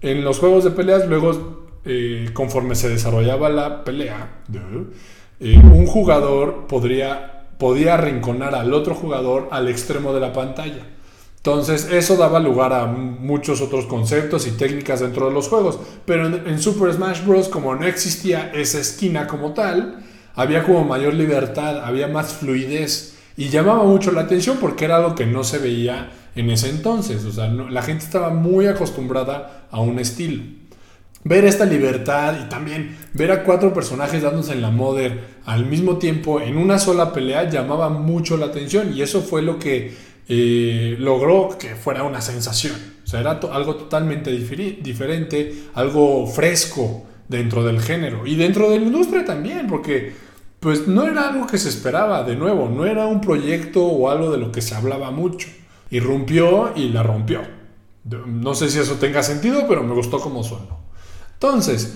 en 0.00 0.22
los 0.22 0.38
juegos 0.38 0.64
de 0.64 0.70
peleas, 0.70 1.08
luego, 1.08 1.66
eh, 1.84 2.30
conforme 2.34 2.74
se 2.74 2.88
desarrollaba 2.88 3.48
la 3.48 3.84
pelea, 3.84 4.42
eh, 5.40 5.56
un 5.58 5.86
jugador 5.86 6.66
podría 6.68 7.41
podía 7.62 7.94
arrinconar 7.94 8.56
al 8.56 8.74
otro 8.74 8.92
jugador 8.92 9.46
al 9.52 9.68
extremo 9.68 10.12
de 10.12 10.18
la 10.18 10.32
pantalla. 10.32 10.84
Entonces 11.36 11.88
eso 11.92 12.16
daba 12.16 12.40
lugar 12.40 12.72
a 12.72 12.86
muchos 12.86 13.60
otros 13.60 13.86
conceptos 13.86 14.48
y 14.48 14.50
técnicas 14.50 14.98
dentro 14.98 15.28
de 15.28 15.32
los 15.32 15.46
juegos. 15.46 15.78
Pero 16.04 16.26
en, 16.26 16.58
Super 16.58 16.92
Smash 16.92 17.24
Bros. 17.24 17.48
como 17.48 17.76
no 17.76 17.86
existía 17.86 18.50
esa 18.52 18.80
esquina 18.80 19.28
como 19.28 19.52
tal, 19.52 20.04
había 20.34 20.64
como 20.64 20.82
mayor 20.82 21.14
libertad, 21.14 21.84
había 21.84 22.08
más 22.08 22.32
fluidez 22.32 23.14
y 23.36 23.48
llamaba 23.48 23.84
mucho 23.84 24.10
la 24.10 24.22
atención 24.22 24.56
porque 24.60 24.86
era 24.86 24.96
algo 24.96 25.14
que 25.14 25.26
no 25.26 25.44
se 25.44 25.58
veía 25.58 26.10
en 26.34 26.50
ese 26.50 26.68
entonces. 26.68 27.24
O 27.24 27.30
sea, 27.30 27.46
la 27.46 27.82
gente 27.82 28.04
estaba 28.04 28.30
muy 28.30 28.66
acostumbrada 28.66 29.68
a 29.70 29.80
un 29.80 30.00
estilo. 30.00 30.42
Ver 31.24 31.44
esta 31.44 31.64
libertad 31.64 32.34
y 32.44 32.48
también 32.48 32.96
ver 33.12 33.30
a 33.30 33.44
cuatro 33.44 33.72
personajes 33.72 34.22
dándose 34.22 34.52
en 34.52 34.62
la 34.62 34.70
Mother 34.70 35.20
al 35.44 35.66
mismo 35.66 35.98
tiempo 35.98 36.40
en 36.40 36.56
una 36.56 36.80
sola 36.80 37.12
pelea 37.12 37.48
llamaba 37.48 37.90
mucho 37.90 38.36
la 38.36 38.46
atención 38.46 38.92
y 38.92 39.02
eso 39.02 39.22
fue 39.22 39.40
lo 39.40 39.58
que 39.58 39.94
eh, 40.28 40.96
logró 40.98 41.56
que 41.58 41.76
fuera 41.76 42.02
una 42.02 42.20
sensación. 42.20 42.74
O 43.04 43.06
sea, 43.06 43.20
era 43.20 43.38
algo 43.52 43.76
totalmente 43.76 44.30
diferente, 44.32 45.64
algo 45.74 46.26
fresco 46.26 47.04
dentro 47.28 47.62
del 47.62 47.80
género 47.80 48.26
y 48.26 48.34
dentro 48.34 48.70
de 48.70 48.78
la 48.78 48.86
industria 48.86 49.24
también, 49.24 49.66
porque 49.66 50.12
pues 50.60 50.86
no 50.86 51.04
era 51.04 51.28
algo 51.28 51.46
que 51.46 51.58
se 51.58 51.68
esperaba, 51.68 52.22
de 52.22 52.36
nuevo, 52.36 52.68
no 52.68 52.86
era 52.86 53.06
un 53.06 53.20
proyecto 53.20 53.84
o 53.84 54.08
algo 54.08 54.30
de 54.30 54.38
lo 54.38 54.52
que 54.52 54.62
se 54.62 54.74
hablaba 54.74 55.10
mucho. 55.10 55.48
Irrumpió 55.90 56.72
y 56.76 56.88
la 56.88 57.02
rompió. 57.02 57.42
No 58.26 58.54
sé 58.54 58.70
si 58.70 58.78
eso 58.78 58.94
tenga 58.94 59.22
sentido, 59.22 59.66
pero 59.68 59.82
me 59.82 59.94
gustó 59.94 60.20
como 60.20 60.42
sonó. 60.42 60.81
Entonces, 61.42 61.94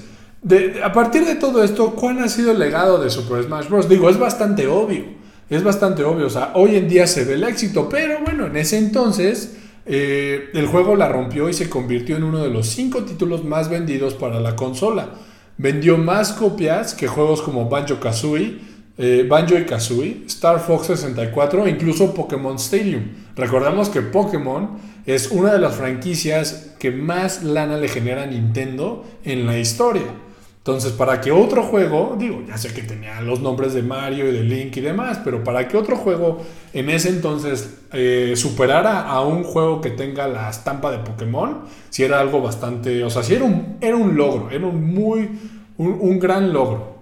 a 0.82 0.92
partir 0.92 1.24
de 1.24 1.36
todo 1.36 1.62
esto, 1.62 1.94
¿cuál 1.94 2.18
ha 2.18 2.28
sido 2.28 2.52
el 2.52 2.58
legado 2.58 2.98
de 2.98 3.10
Super 3.10 3.44
Smash 3.44 3.68
Bros? 3.68 3.88
Digo, 3.88 4.10
es 4.10 4.18
bastante 4.18 4.66
obvio. 4.66 5.04
Es 5.48 5.62
bastante 5.62 6.02
obvio. 6.02 6.26
O 6.26 6.30
sea, 6.30 6.52
hoy 6.54 6.76
en 6.76 6.88
día 6.88 7.06
se 7.06 7.24
ve 7.24 7.34
el 7.34 7.44
éxito, 7.44 7.88
pero 7.88 8.20
bueno, 8.24 8.46
en 8.46 8.56
ese 8.56 8.78
entonces 8.78 9.56
eh, 9.86 10.50
el 10.54 10.66
juego 10.66 10.96
la 10.96 11.08
rompió 11.08 11.48
y 11.48 11.52
se 11.52 11.68
convirtió 11.68 12.16
en 12.16 12.24
uno 12.24 12.42
de 12.42 12.50
los 12.50 12.66
cinco 12.66 13.04
títulos 13.04 13.44
más 13.44 13.68
vendidos 13.68 14.14
para 14.14 14.40
la 14.40 14.56
consola 14.56 15.10
vendió 15.58 15.96
más 15.96 16.32
copias 16.32 16.94
que 16.94 17.06
juegos 17.08 17.42
como 17.42 17.68
Banjo 17.68 17.98
Kazooie, 17.98 18.58
eh, 18.98 19.26
Banjo 19.28 19.58
y 19.58 19.64
Kazooie, 19.64 20.24
Star 20.26 20.60
Fox 20.60 20.86
64 20.88 21.66
e 21.66 21.70
incluso 21.70 22.14
Pokémon 22.14 22.56
Stadium. 22.56 23.02
Recordamos 23.34 23.88
que 23.88 24.02
Pokémon 24.02 24.78
es 25.06 25.30
una 25.30 25.52
de 25.52 25.58
las 25.58 25.76
franquicias 25.76 26.74
que 26.78 26.90
más 26.90 27.42
lana 27.42 27.76
le 27.76 27.88
genera 27.88 28.24
a 28.24 28.26
Nintendo 28.26 29.04
en 29.24 29.46
la 29.46 29.58
historia. 29.58 30.26
Entonces, 30.66 30.90
para 30.90 31.20
que 31.20 31.30
otro 31.30 31.62
juego, 31.62 32.16
digo, 32.18 32.42
ya 32.44 32.58
sé 32.58 32.74
que 32.74 32.82
tenía 32.82 33.20
los 33.20 33.38
nombres 33.38 33.72
de 33.72 33.82
Mario 33.82 34.28
y 34.28 34.32
de 34.32 34.42
Link 34.42 34.76
y 34.76 34.80
demás, 34.80 35.20
pero 35.22 35.44
para 35.44 35.68
que 35.68 35.76
otro 35.76 35.96
juego 35.96 36.42
en 36.72 36.90
ese 36.90 37.10
entonces 37.10 37.82
eh, 37.92 38.32
superara 38.34 39.02
a 39.02 39.24
un 39.24 39.44
juego 39.44 39.80
que 39.80 39.90
tenga 39.90 40.26
la 40.26 40.50
estampa 40.50 40.90
de 40.90 40.98
Pokémon, 40.98 41.60
si 41.88 42.02
era 42.02 42.18
algo 42.18 42.42
bastante, 42.42 43.04
o 43.04 43.10
sea, 43.10 43.22
si 43.22 43.34
era 43.34 43.44
un, 43.44 43.76
era 43.80 43.94
un 43.94 44.16
logro, 44.16 44.50
era 44.50 44.66
un 44.66 44.92
muy, 44.92 45.38
un, 45.78 46.18
gran 46.18 46.52
logro. 46.52 46.95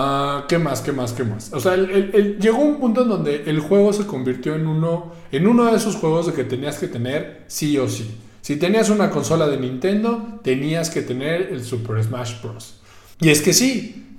Ah, 0.00 0.44
¿Qué 0.48 0.58
más? 0.58 0.80
¿Qué 0.80 0.92
más? 0.92 1.12
¿Qué 1.12 1.24
más? 1.24 1.52
O 1.52 1.58
sea, 1.58 1.74
llegó 1.74 2.58
un 2.58 2.78
punto 2.78 3.02
en 3.02 3.08
donde 3.08 3.42
el 3.46 3.58
juego 3.58 3.92
se 3.92 4.06
convirtió 4.06 4.54
en 4.54 4.68
uno, 4.68 5.12
en 5.32 5.48
uno 5.48 5.64
de 5.64 5.76
esos 5.76 5.96
juegos 5.96 6.26
de 6.26 6.34
que 6.34 6.44
tenías 6.44 6.78
que 6.78 6.86
tener 6.86 7.42
sí 7.48 7.76
o 7.78 7.88
sí. 7.88 8.08
Si 8.40 8.54
tenías 8.54 8.90
una 8.90 9.10
consola 9.10 9.48
de 9.48 9.56
Nintendo, 9.56 10.38
tenías 10.44 10.90
que 10.90 11.02
tener 11.02 11.48
el 11.50 11.64
Super 11.64 12.00
Smash 12.00 12.40
Bros. 12.40 12.76
Y 13.20 13.30
es 13.30 13.42
que 13.42 13.52
sí, 13.52 14.16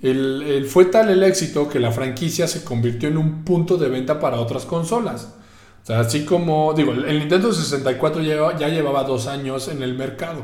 fue 0.67 0.83
tal 0.85 1.11
el 1.11 1.23
éxito 1.23 1.69
que 1.69 1.79
la 1.79 1.93
franquicia 1.93 2.45
se 2.49 2.65
convirtió 2.65 3.07
en 3.07 3.17
un 3.17 3.45
punto 3.45 3.77
de 3.77 3.87
venta 3.87 4.19
para 4.19 4.41
otras 4.41 4.65
consolas. 4.65 5.33
O 5.81 5.85
sea, 5.85 6.01
así 6.01 6.25
como, 6.25 6.73
digo, 6.73 6.91
el 6.91 7.19
Nintendo 7.19 7.53
64 7.53 8.21
ya, 8.21 8.67
llevaba 8.67 9.05
dos 9.05 9.27
años 9.27 9.69
en 9.69 9.81
el 9.81 9.97
mercado. 9.97 10.43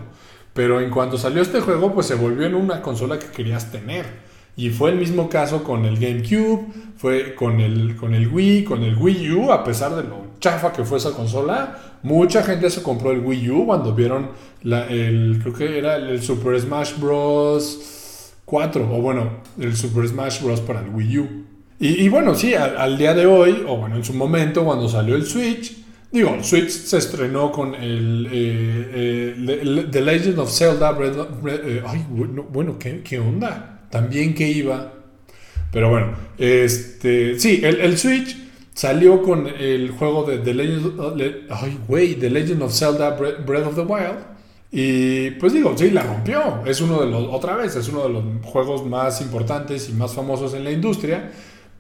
Pero 0.53 0.79
en 0.79 0.89
cuanto 0.89 1.17
salió 1.17 1.41
este 1.41 1.59
juego, 1.59 1.93
pues 1.93 2.07
se 2.07 2.15
volvió 2.15 2.47
en 2.47 2.55
una 2.55 2.81
consola 2.81 3.19
que 3.19 3.27
querías 3.27 3.69
tener. 3.69 4.23
Y 4.57 4.69
fue 4.69 4.91
el 4.91 4.97
mismo 4.97 5.29
caso 5.29 5.63
con 5.63 5.85
el 5.85 5.99
GameCube, 5.99 6.67
fue 6.97 7.35
con 7.35 7.59
el, 7.59 7.95
con 7.95 8.13
el 8.13 8.27
Wii, 8.27 8.63
con 8.63 8.83
el 8.83 8.95
Wii 8.95 9.31
U, 9.31 9.51
a 9.51 9.63
pesar 9.63 9.95
de 9.95 10.03
lo 10.03 10.25
chafa 10.39 10.71
que 10.71 10.83
fue 10.83 10.97
esa 10.97 11.11
consola. 11.11 11.77
Mucha 12.03 12.43
gente 12.43 12.69
se 12.69 12.81
compró 12.81 13.11
el 13.11 13.19
Wii 13.19 13.49
U 13.49 13.65
cuando 13.65 13.93
vieron 13.93 14.29
la, 14.63 14.87
el, 14.87 15.39
creo 15.41 15.53
que 15.53 15.77
era 15.77 15.95
el 15.95 16.21
Super 16.21 16.59
Smash 16.59 16.99
Bros 16.99 18.33
4, 18.45 18.95
o 18.95 19.01
bueno, 19.01 19.29
el 19.59 19.75
Super 19.75 20.07
Smash 20.07 20.41
Bros. 20.41 20.61
para 20.61 20.81
el 20.81 20.89
Wii 20.89 21.17
U. 21.19 21.45
Y, 21.77 22.07
bueno, 22.07 22.35
sí, 22.35 22.53
al, 22.53 22.97
día 22.97 23.13
de 23.13 23.25
hoy, 23.25 23.65
o 23.67 23.75
bueno, 23.75 23.97
en 23.97 24.03
su 24.03 24.13
momento, 24.13 24.63
cuando 24.63 24.87
salió 24.87 25.15
el 25.15 25.25
Switch, 25.25 25.75
digo, 26.09 26.33
el 26.33 26.43
Switch 26.43 26.69
se 26.69 26.97
estrenó 26.97 27.51
con 27.51 27.75
el, 27.75 28.29
eh, 28.31 29.35
eh, 29.35 29.87
The 29.91 30.01
Legend 30.01 30.39
of 30.39 30.49
Zelda. 30.49 30.97
Eh, 31.47 31.83
ay, 31.85 32.05
bueno, 32.09 32.77
¿qué, 32.79 33.19
onda? 33.19 33.74
También 33.95 34.33
que 34.33 34.45
iba. 34.45 34.91
Pero 35.71 35.89
bueno, 35.89 36.07
este, 36.37 37.39
sí, 37.39 37.61
el, 37.63 37.97
Switch 37.97 38.35
salió 38.73 39.23
con 39.23 39.47
el 39.47 39.91
juego 39.91 40.25
de 40.25 40.39
The 40.39 40.53
Legend, 40.53 41.47
ay, 41.49 41.79
güey, 41.87 42.15
The 42.15 42.29
Legend 42.29 42.61
of 42.63 42.73
Zelda 42.73 43.11
Breath 43.11 43.67
of 43.67 43.75
the 43.75 43.83
Wild 43.83 44.17
y 44.69 45.31
pues 45.31 45.53
digo, 45.53 45.73
sí, 45.77 45.91
la 45.91 46.03
rompió. 46.03 46.61
Es 46.65 46.81
uno 46.81 46.99
de 46.99 47.09
los, 47.09 47.25
otra 47.29 47.55
vez, 47.55 47.73
es 47.77 47.87
uno 47.87 48.03
de 48.03 48.09
los 48.09 48.23
juegos 48.43 48.85
más 48.85 49.21
importantes 49.21 49.87
y 49.87 49.93
más 49.93 50.13
famosos 50.13 50.53
en 50.55 50.65
la 50.65 50.71
industria. 50.71 51.31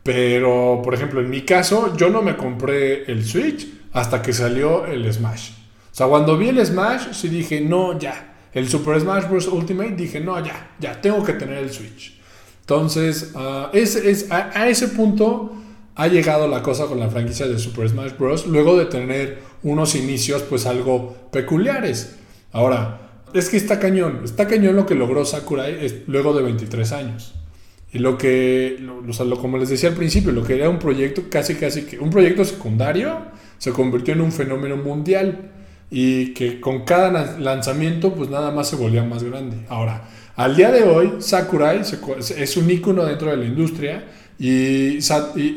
Pero, 0.01 0.79
por 0.81 0.93
ejemplo, 0.93 1.19
en 1.19 1.29
mi 1.29 1.41
caso, 1.41 1.97
yo 1.97 2.09
no 2.09 2.21
me 2.21 2.37
compré 2.37 3.11
el 3.11 3.25
Switch 3.25 3.67
hasta 3.91 4.21
que 4.21 4.31
salió 4.31 4.85
el 4.85 5.11
Smash. 5.11 5.49
O 5.51 5.53
sea, 5.91 6.07
cuando 6.07 6.37
vi 6.37 6.47
el 6.47 6.65
Smash, 6.65 7.11
sí 7.11 7.27
dije, 7.27 7.59
no, 7.59 7.99
ya. 7.99 8.34
El 8.55 8.69
Super 8.69 8.99
Smash 8.99 9.29
Bros. 9.29 9.47
Ultimate, 9.47 9.91
dije, 9.91 10.19
no, 10.21 10.43
ya, 10.43 10.75
ya, 10.79 10.99
tengo 10.99 11.23
que 11.23 11.33
tener 11.33 11.59
el 11.59 11.69
Switch. 11.69 12.17
Entonces, 12.61 13.33
ah, 13.35 13.69
es, 13.73 14.31
a, 14.31 14.67
ese 14.67 14.87
punto 14.87 15.53
ha 15.93 16.07
llegado 16.07 16.47
la 16.47 16.63
cosa 16.63 16.87
con 16.87 16.99
la 16.99 17.09
franquicia 17.09 17.47
de 17.47 17.59
Super 17.59 17.89
Smash 17.89 18.13
Bros. 18.17 18.47
Luego 18.47 18.77
de 18.77 18.85
tener 18.85 19.39
unos 19.61 19.93
inicios, 19.95 20.41
pues 20.43 20.65
algo 20.65 21.15
peculiares. 21.31 22.15
Ahora, 22.53 23.21
es 23.33 23.49
que 23.49 23.57
está 23.57 23.77
cañón, 23.77 24.21
está 24.23 24.47
cañón 24.47 24.77
lo 24.77 24.85
que 24.85 24.95
logró 24.95 25.25
Sakurai 25.25 26.03
luego 26.07 26.33
de 26.33 26.43
23 26.43 26.91
años. 26.93 27.35
Y 27.91 27.99
lo 27.99 28.17
que, 28.17 28.77
como 29.41 29.57
les 29.57 29.69
decía 29.69 29.89
al 29.89 29.95
principio, 29.95 30.31
lo 30.31 30.43
que 30.43 30.55
era 30.55 30.69
un 30.69 30.79
proyecto 30.79 31.23
casi, 31.29 31.55
casi 31.55 31.83
que 31.83 31.99
un 31.99 32.09
proyecto 32.09 32.45
secundario 32.45 33.17
se 33.57 33.71
convirtió 33.71 34.13
en 34.13 34.21
un 34.21 34.31
fenómeno 34.31 34.77
mundial 34.77 35.51
y 35.89 36.33
que 36.33 36.59
con 36.59 36.83
cada 36.83 37.37
lanzamiento 37.37 38.13
pues 38.13 38.29
nada 38.29 38.51
más 38.51 38.69
se 38.69 38.75
volvía 38.75 39.03
más 39.03 39.23
grande. 39.23 39.57
Ahora, 39.69 40.09
al 40.35 40.55
día 40.55 40.71
de 40.71 40.83
hoy, 40.83 41.13
Sakurai 41.19 41.81
es 41.81 42.57
un 42.57 42.69
icono 42.69 43.05
dentro 43.05 43.29
de 43.29 43.37
la 43.37 43.45
industria 43.45 44.05
y, 44.37 44.99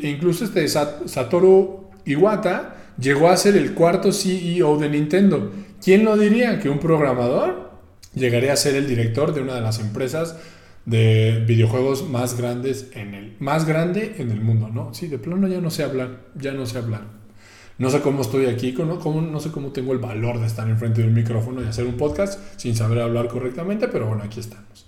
incluso 0.03 0.45
este 0.45 0.67
Satoru 0.67 1.89
Iwata 2.05 2.75
llegó 2.97 3.29
a 3.29 3.37
ser 3.37 3.57
el 3.57 3.73
cuarto 3.73 4.11
CEO 4.11 4.77
de 4.77 4.89
Nintendo 4.89 5.51
¿Quién 5.83 6.03
lo 6.03 6.17
diría 6.17 6.59
que 6.59 6.69
un 6.69 6.79
programador 6.79 7.71
llegaría 8.13 8.53
a 8.53 8.57
ser 8.57 8.75
el 8.75 8.87
director 8.87 9.33
de 9.33 9.41
una 9.41 9.55
de 9.55 9.61
las 9.61 9.79
empresas 9.79 10.37
de 10.85 11.43
videojuegos 11.47 12.09
más 12.09 12.37
grandes 12.37 12.87
en 12.93 13.13
el 13.13 13.35
más 13.39 13.65
grande 13.65 14.15
en 14.17 14.31
el 14.31 14.41
mundo, 14.41 14.69
¿no? 14.69 14.93
Sí, 14.93 15.07
de 15.07 15.19
plano 15.19 15.47
ya 15.47 15.61
no 15.61 15.69
sé 15.69 15.83
hablar, 15.83 16.25
ya 16.35 16.51
no 16.51 16.65
sé 16.65 16.79
hablar. 16.79 17.18
No 17.79 17.89
sé 17.89 18.01
cómo 18.01 18.21
estoy 18.21 18.45
aquí, 18.45 18.73
no, 18.77 18.99
cómo, 18.99 19.21
no 19.21 19.39
sé 19.39 19.51
cómo 19.51 19.69
tengo 19.69 19.93
el 19.93 19.99
valor 19.99 20.39
de 20.39 20.45
estar 20.45 20.69
enfrente 20.69 21.01
de 21.01 21.07
un 21.07 21.13
micrófono 21.13 21.61
y 21.61 21.65
hacer 21.65 21.85
un 21.85 21.95
podcast 21.95 22.39
sin 22.57 22.75
saber 22.75 22.99
hablar 22.99 23.27
correctamente, 23.29 23.87
pero 23.87 24.05
bueno, 24.05 24.23
aquí 24.23 24.39
estamos. 24.39 24.85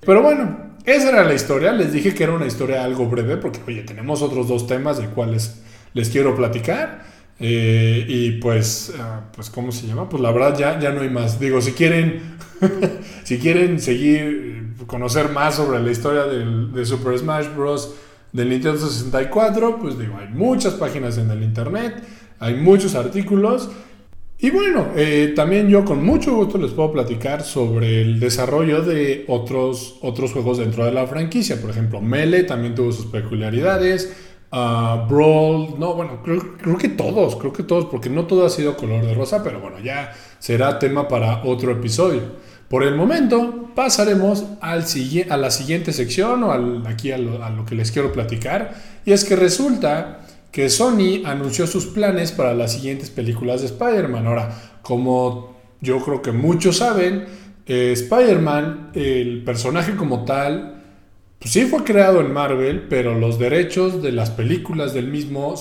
Pero 0.00 0.20
bueno, 0.20 0.74
esa 0.84 1.08
era 1.10 1.24
la 1.24 1.34
historia. 1.34 1.72
Les 1.72 1.92
dije 1.92 2.14
que 2.14 2.24
era 2.24 2.32
una 2.32 2.46
historia 2.46 2.84
algo 2.84 3.06
breve 3.06 3.36
porque, 3.36 3.60
oye, 3.66 3.82
tenemos 3.82 4.20
otros 4.20 4.48
dos 4.48 4.66
temas 4.66 4.98
de 4.98 5.06
cuales 5.06 5.62
les 5.94 6.10
quiero 6.10 6.36
platicar. 6.36 7.02
Eh, 7.40 8.04
y 8.06 8.32
pues, 8.32 8.92
ah, 8.98 9.22
pues, 9.34 9.50
¿cómo 9.50 9.72
se 9.72 9.86
llama? 9.86 10.08
Pues 10.08 10.22
la 10.22 10.30
verdad 10.30 10.56
ya, 10.56 10.78
ya 10.78 10.90
no 10.92 11.00
hay 11.00 11.10
más. 11.10 11.40
Digo, 11.40 11.60
si 11.60 11.72
quieren, 11.72 12.36
si 13.24 13.38
quieren 13.38 13.80
seguir, 13.80 14.74
eh, 14.80 14.84
conocer 14.86 15.30
más 15.30 15.54
sobre 15.56 15.80
la 15.80 15.90
historia 15.90 16.24
de 16.24 16.84
Super 16.84 17.18
Smash 17.18 17.46
Bros. 17.54 17.94
del 18.32 18.48
Nintendo 18.50 18.78
64, 18.78 19.78
pues 19.80 19.98
digo, 19.98 20.16
hay 20.18 20.28
muchas 20.28 20.74
páginas 20.74 21.18
en 21.18 21.30
el 21.30 21.42
internet, 21.42 22.02
hay 22.38 22.54
muchos 22.54 22.94
artículos. 22.94 23.70
Y 24.38 24.50
bueno, 24.50 24.88
eh, 24.96 25.32
también 25.34 25.68
yo 25.68 25.84
con 25.84 26.04
mucho 26.04 26.34
gusto 26.34 26.58
les 26.58 26.72
puedo 26.72 26.92
platicar 26.92 27.42
sobre 27.42 28.02
el 28.02 28.20
desarrollo 28.20 28.82
de 28.82 29.24
otros, 29.28 29.98
otros 30.02 30.32
juegos 30.32 30.58
dentro 30.58 30.84
de 30.84 30.92
la 30.92 31.06
franquicia. 31.06 31.60
Por 31.60 31.70
ejemplo, 31.70 32.00
Melee 32.00 32.44
también 32.44 32.74
tuvo 32.74 32.92
sus 32.92 33.06
peculiaridades. 33.06 34.12
Brawl, 34.54 35.78
no, 35.78 35.94
bueno, 35.94 36.22
creo, 36.22 36.78
que 36.78 36.88
todos, 36.88 37.36
creo 37.36 37.52
que 37.52 37.64
todos, 37.64 37.86
porque 37.86 38.08
no 38.08 38.26
todo 38.26 38.46
ha 38.46 38.50
sido 38.50 38.76
color 38.76 39.04
de 39.04 39.12
rosa, 39.12 39.42
pero 39.42 39.60
bueno, 39.60 39.80
ya 39.80 40.12
será 40.38 40.78
tema 40.78 41.08
para 41.08 41.42
otro 41.44 41.72
episodio. 41.72 42.22
Por 42.68 42.84
el 42.84 42.94
momento, 42.94 43.70
pasaremos 43.74 44.44
al, 44.60 44.84
a 45.28 45.36
la 45.36 45.50
siguiente 45.50 45.92
sección 45.92 46.44
o 46.44 46.52
aquí 46.86 47.10
a 47.10 47.18
lo, 47.18 47.42
a 47.42 47.50
lo 47.50 47.64
que 47.64 47.74
les 47.74 47.90
quiero 47.90 48.12
platicar, 48.12 48.74
y 49.04 49.12
es 49.12 49.24
que 49.24 49.34
resulta 49.34 50.23
que 50.54 50.70
Sony 50.70 51.24
anunció 51.24 51.66
sus 51.66 51.86
planes 51.86 52.30
para 52.30 52.54
las 52.54 52.74
siguientes 52.74 53.10
películas 53.10 53.62
de 53.62 53.66
Spider-Man. 53.66 54.24
Ahora, 54.24 54.78
como 54.82 55.56
yo 55.80 55.98
creo 55.98 56.22
que 56.22 56.30
muchos 56.30 56.76
saben, 56.76 57.24
eh, 57.66 57.90
Spider-Man, 57.90 58.92
el 58.94 59.42
personaje 59.42 59.96
como 59.96 60.24
tal, 60.24 60.80
pues 61.40 61.50
sí 61.50 61.62
fue 61.62 61.82
creado 61.82 62.20
en 62.20 62.32
Marvel, 62.32 62.86
pero 62.88 63.18
los 63.18 63.36
derechos 63.36 64.00
de 64.00 64.12
las 64.12 64.30
películas 64.30 64.94
del 64.94 65.08
mismo 65.08 65.56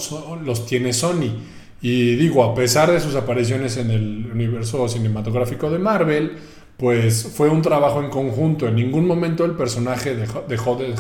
los 0.46 0.68
tiene 0.68 0.94
Sony. 0.94 1.40
Y 1.82 2.14
digo, 2.16 2.44
a 2.44 2.54
pesar 2.54 2.92
de 2.92 3.00
sus 3.00 3.16
apariciones 3.16 3.78
en 3.78 3.90
el 3.90 4.30
universo 4.32 4.88
cinematográfico 4.88 5.72
de 5.72 5.80
Marvel, 5.80 6.34
pues 6.78 7.32
fue 7.36 7.50
un 7.50 7.64
trabajo 7.64 8.00
en 8.00 8.12
conjunto. 8.12 8.68
En 8.68 8.76
ningún 8.76 9.08
momento 9.08 9.44
el 9.44 9.54
personaje 9.54 10.16
dejó, 10.16 10.44
dejó, 10.48 10.76
de, 10.76 10.94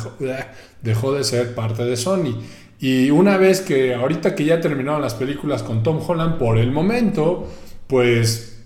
dejó 0.81 1.13
de 1.13 1.23
ser 1.23 1.53
parte 1.53 1.83
de 1.83 1.95
Sony. 1.95 2.39
Y 2.83 3.11
una 3.11 3.37
vez 3.37 3.61
que, 3.61 3.95
ahorita 3.95 4.35
que 4.35 4.43
ya 4.43 4.59
terminaron 4.59 5.01
las 5.01 5.13
películas 5.13 5.63
con 5.63 5.83
Tom 5.83 6.01
Holland, 6.05 6.37
por 6.37 6.57
el 6.57 6.69
momento, 6.69 7.47
pues 7.87 8.61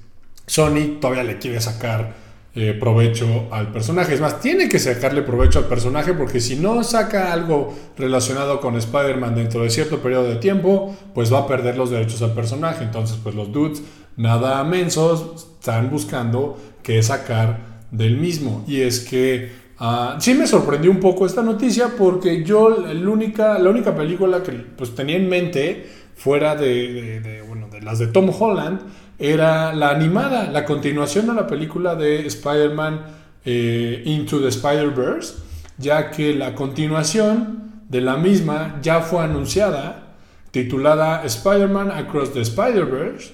Sony 0.48 0.98
todavía 1.00 1.24
le 1.24 1.38
quiere 1.38 1.62
sacar 1.62 2.16
eh, 2.56 2.74
provecho 2.74 3.48
al 3.52 3.72
personaje. 3.72 4.16
Es 4.16 4.20
más, 4.20 4.42
tiene 4.42 4.70
que 4.70 4.80
sacarle 4.80 5.22
provecho 5.22 5.60
al 5.60 5.66
personaje 5.66 6.16
porque 6.16 6.40
si 6.40 6.56
no 6.56 6.84
saca 6.84 7.32
algo 7.32 7.76
relacionado 7.96 8.60
con 8.60 8.76
Spider-Man 8.76 9.36
dentro 9.36 9.62
de 9.62 9.70
cierto 9.70 10.00
periodo 10.00 10.28
de 10.30 10.38
tiempo, 10.38 10.98
pues 11.14 11.32
va 11.32 11.42
a 11.42 11.48
perder 11.48 11.78
los 11.78 11.92
derechos 11.92 12.24
al 12.24 12.34
personaje. 12.34 12.86
Entonces, 12.86 13.20
pues 13.22 13.36
los 13.36 13.52
dudes, 13.52 13.84
nada 14.16 14.64
mensos, 14.64 15.48
están 15.60 15.92
buscando 15.92 16.58
qué 16.82 17.04
sacar 17.04 17.84
del 17.92 18.18
mismo. 18.18 18.66
Y 18.68 18.82
es 18.82 19.00
que 19.00 19.67
Uh, 19.80 20.20
sí 20.20 20.34
me 20.34 20.48
sorprendió 20.48 20.90
un 20.90 21.00
poco 21.00 21.26
esta 21.26 21.44
noticia 21.44 21.90
porque 21.96 22.44
yo 22.44 22.70
la 22.70 23.10
única, 23.10 23.60
la 23.60 23.70
única 23.70 23.96
película 23.96 24.42
que 24.42 24.52
pues, 24.52 24.96
tenía 24.96 25.18
en 25.18 25.30
mente 25.30 25.88
fuera 26.16 26.56
de, 26.56 27.20
de, 27.22 27.42
bueno, 27.44 27.68
de 27.70 27.82
las 27.82 28.00
de 28.00 28.08
Tom 28.08 28.32
Holland 28.38 28.82
era 29.20 29.74
la 29.74 29.90
animada, 29.90 30.50
la 30.52 30.66
continuación 30.66 31.28
de 31.28 31.34
la 31.34 31.46
película 31.46 31.96
de 31.96 32.26
Spider-Man 32.26 33.02
eh, 33.46 34.02
Into 34.06 34.40
the 34.40 34.50
Spider-Verse, 34.50 35.36
ya 35.78 36.12
que 36.12 36.34
la 36.34 36.54
continuación 36.56 37.84
de 37.88 38.02
la 38.02 38.18
misma 38.18 38.80
ya 38.82 39.02
fue 39.02 39.24
anunciada, 39.24 40.16
titulada 40.52 41.24
Spider-Man 41.24 41.92
Across 41.92 42.34
the 42.34 42.42
Spider-Verse, 42.42 43.34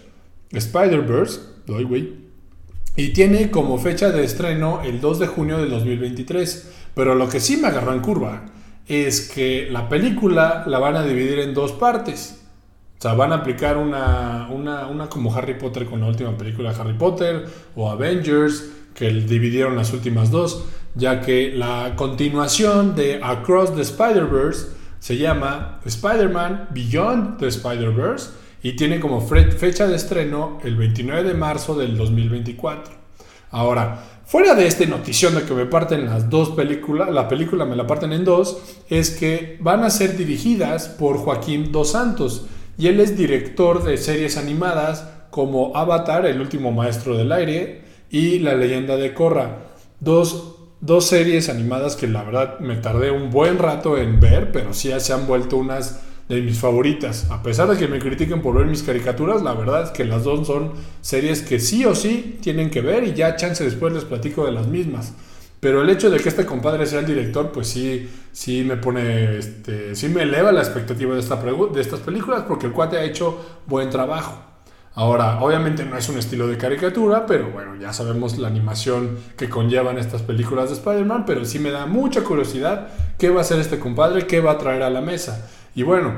Spider-Verse, 0.51 1.39
doy 1.65 1.83
güey, 1.83 2.22
y 2.95 3.09
tiene 3.09 3.49
como 3.49 3.77
fecha 3.79 4.11
de 4.11 4.23
estreno 4.23 4.81
el 4.83 5.01
2 5.01 5.19
de 5.19 5.27
junio 5.27 5.57
de 5.57 5.67
2023. 5.67 6.71
Pero 6.93 7.15
lo 7.15 7.27
que 7.27 7.39
sí 7.39 7.57
me 7.57 7.67
agarró 7.67 7.93
en 7.93 8.01
curva 8.01 8.45
es 8.87 9.29
que 9.29 9.67
la 9.71 9.89
película 9.89 10.63
la 10.67 10.79
van 10.79 10.95
a 10.95 11.03
dividir 11.03 11.39
en 11.39 11.53
dos 11.53 11.71
partes. 11.71 12.39
O 12.99 13.01
sea, 13.01 13.13
van 13.15 13.33
a 13.33 13.37
aplicar 13.37 13.77
una, 13.77 14.47
una, 14.49 15.09
como 15.09 15.33
Harry 15.35 15.55
Potter 15.55 15.85
con 15.85 16.01
la 16.01 16.07
última 16.07 16.37
película 16.37 16.71
de 16.71 16.79
Harry 16.79 16.93
Potter 16.93 17.45
o 17.75 17.89
Avengers, 17.89 18.69
que 18.93 19.09
dividieron 19.09 19.75
las 19.75 19.91
últimas 19.91 20.29
dos, 20.29 20.65
ya 20.95 21.19
que 21.19 21.51
la 21.51 21.93
continuación 21.95 22.95
de 22.95 23.19
Across 23.21 23.75
the 23.75 23.81
Spider-Verse 23.81 24.67
se 24.99 25.17
llama 25.17 25.79
Spider-Man 25.83 26.69
Beyond 26.71 27.39
the 27.39 27.47
Spider-Verse 27.47 28.42
y 28.63 28.73
tiene 28.73 29.01
como 29.01 29.21
fecha 29.21 29.87
de 29.87 29.95
estreno 29.95 30.57
el 30.63 30.77
29 30.77 31.23
de 31.23 31.33
marzo 31.33 31.75
del 31.75 31.97
2024. 31.97 32.93
Ahora, 33.51 34.03
fuera 34.25 34.55
de 34.55 34.65
esta 34.65 34.85
notición 34.85 35.35
de 35.35 35.43
que 35.43 35.53
me 35.53 35.65
parten 35.65 36.05
las 36.05 36.29
dos 36.29 36.51
películas, 36.51 37.11
la 37.11 37.27
película 37.27 37.65
me 37.65 37.75
la 37.75 37.85
parten 37.85 38.13
en 38.13 38.23
dos, 38.23 38.57
es 38.89 39.11
que 39.11 39.57
van 39.59 39.83
a 39.83 39.89
ser 39.89 40.17
dirigidas 40.17 40.87
por 40.87 41.17
Joaquín 41.17 41.71
Dos 41.71 41.91
Santos 41.91 42.47
y 42.77 42.87
él 42.87 43.01
es 43.01 43.17
director 43.17 43.83
de 43.83 43.97
series 43.97 44.37
animadas 44.37 45.07
como 45.29 45.75
Avatar, 45.75 46.25
el 46.25 46.39
último 46.39 46.71
maestro 46.71 47.17
del 47.17 47.31
aire, 47.31 47.81
y 48.09 48.39
La 48.39 48.55
leyenda 48.55 48.95
de 48.95 49.13
Korra. 49.13 49.57
Dos, 49.99 50.55
dos 50.79 51.05
series 51.05 51.49
animadas 51.49 51.95
que 51.95 52.07
la 52.07 52.23
verdad 52.23 52.59
me 52.59 52.75
tardé 52.75 53.09
un 53.09 53.31
buen 53.31 53.57
rato 53.57 53.97
en 53.97 54.19
ver, 54.19 54.51
pero 54.51 54.73
sí 54.73 54.91
se 54.99 55.13
han 55.13 55.25
vuelto 55.25 55.57
unas 55.57 56.01
de 56.29 56.41
mis 56.41 56.59
favoritas. 56.59 57.29
A 57.29 57.43
pesar 57.43 57.67
de 57.67 57.77
que 57.77 57.87
me 57.87 57.99
critiquen 57.99 58.41
por 58.41 58.55
ver 58.55 58.65
mis 58.67 58.83
caricaturas, 58.83 59.41
la 59.41 59.53
verdad 59.53 59.83
es 59.83 59.89
que 59.91 60.05
las 60.05 60.23
dos 60.23 60.47
son 60.47 60.71
series 61.01 61.41
que 61.41 61.59
sí 61.59 61.85
o 61.85 61.95
sí 61.95 62.39
tienen 62.41 62.69
que 62.69 62.81
ver 62.81 63.03
y 63.03 63.13
ya 63.13 63.35
chance 63.35 63.63
después 63.63 63.93
les 63.93 64.05
platico 64.05 64.45
de 64.45 64.51
las 64.51 64.67
mismas. 64.67 65.13
Pero 65.59 65.81
el 65.81 65.89
hecho 65.89 66.09
de 66.09 66.19
que 66.19 66.27
este 66.27 66.45
compadre 66.45 66.85
sea 66.85 66.99
el 66.99 67.05
director, 67.05 67.51
pues 67.51 67.67
sí, 67.67 68.09
sí 68.33 68.65
me 68.65 68.75
pone, 68.75 69.37
este, 69.37 69.95
sí 69.95 70.09
me 70.09 70.23
eleva 70.23 70.51
la 70.51 70.59
expectativa 70.59 71.13
de, 71.13 71.21
esta 71.21 71.37
de 71.37 71.81
estas 71.81 72.01
películas 72.01 72.43
porque 72.47 72.65
el 72.65 72.73
cuate 72.73 72.97
ha 72.97 73.03
hecho 73.03 73.61
buen 73.65 73.89
trabajo. 73.89 74.53
Ahora, 74.95 75.41
obviamente 75.41 75.85
no 75.85 75.97
es 75.97 76.07
un 76.09 76.19
estilo 76.19 76.47
de 76.47 76.57
caricatura, 76.57 77.25
pero 77.25 77.49
bueno, 77.49 77.75
ya 77.77 77.93
sabemos 77.93 78.37
la 78.37 78.47
animación 78.47 79.17
que 79.37 79.49
conllevan 79.49 79.97
estas 79.97 80.21
películas 80.21 80.69
de 80.69 80.75
Spider-Man, 80.75 81.23
pero 81.25 81.45
sí 81.45 81.57
me 81.57 81.71
da 81.71 81.87
mucha 81.87 82.23
curiosidad 82.23 82.89
qué 83.17 83.29
va 83.29 83.39
a 83.39 83.41
hacer 83.41 83.59
este 83.59 83.79
compadre, 83.79 84.27
qué 84.27 84.39
va 84.39 84.51
a 84.51 84.57
traer 84.59 84.83
a 84.83 84.91
la 84.91 85.01
mesa. 85.01 85.49
Y 85.75 85.83
bueno, 85.83 86.13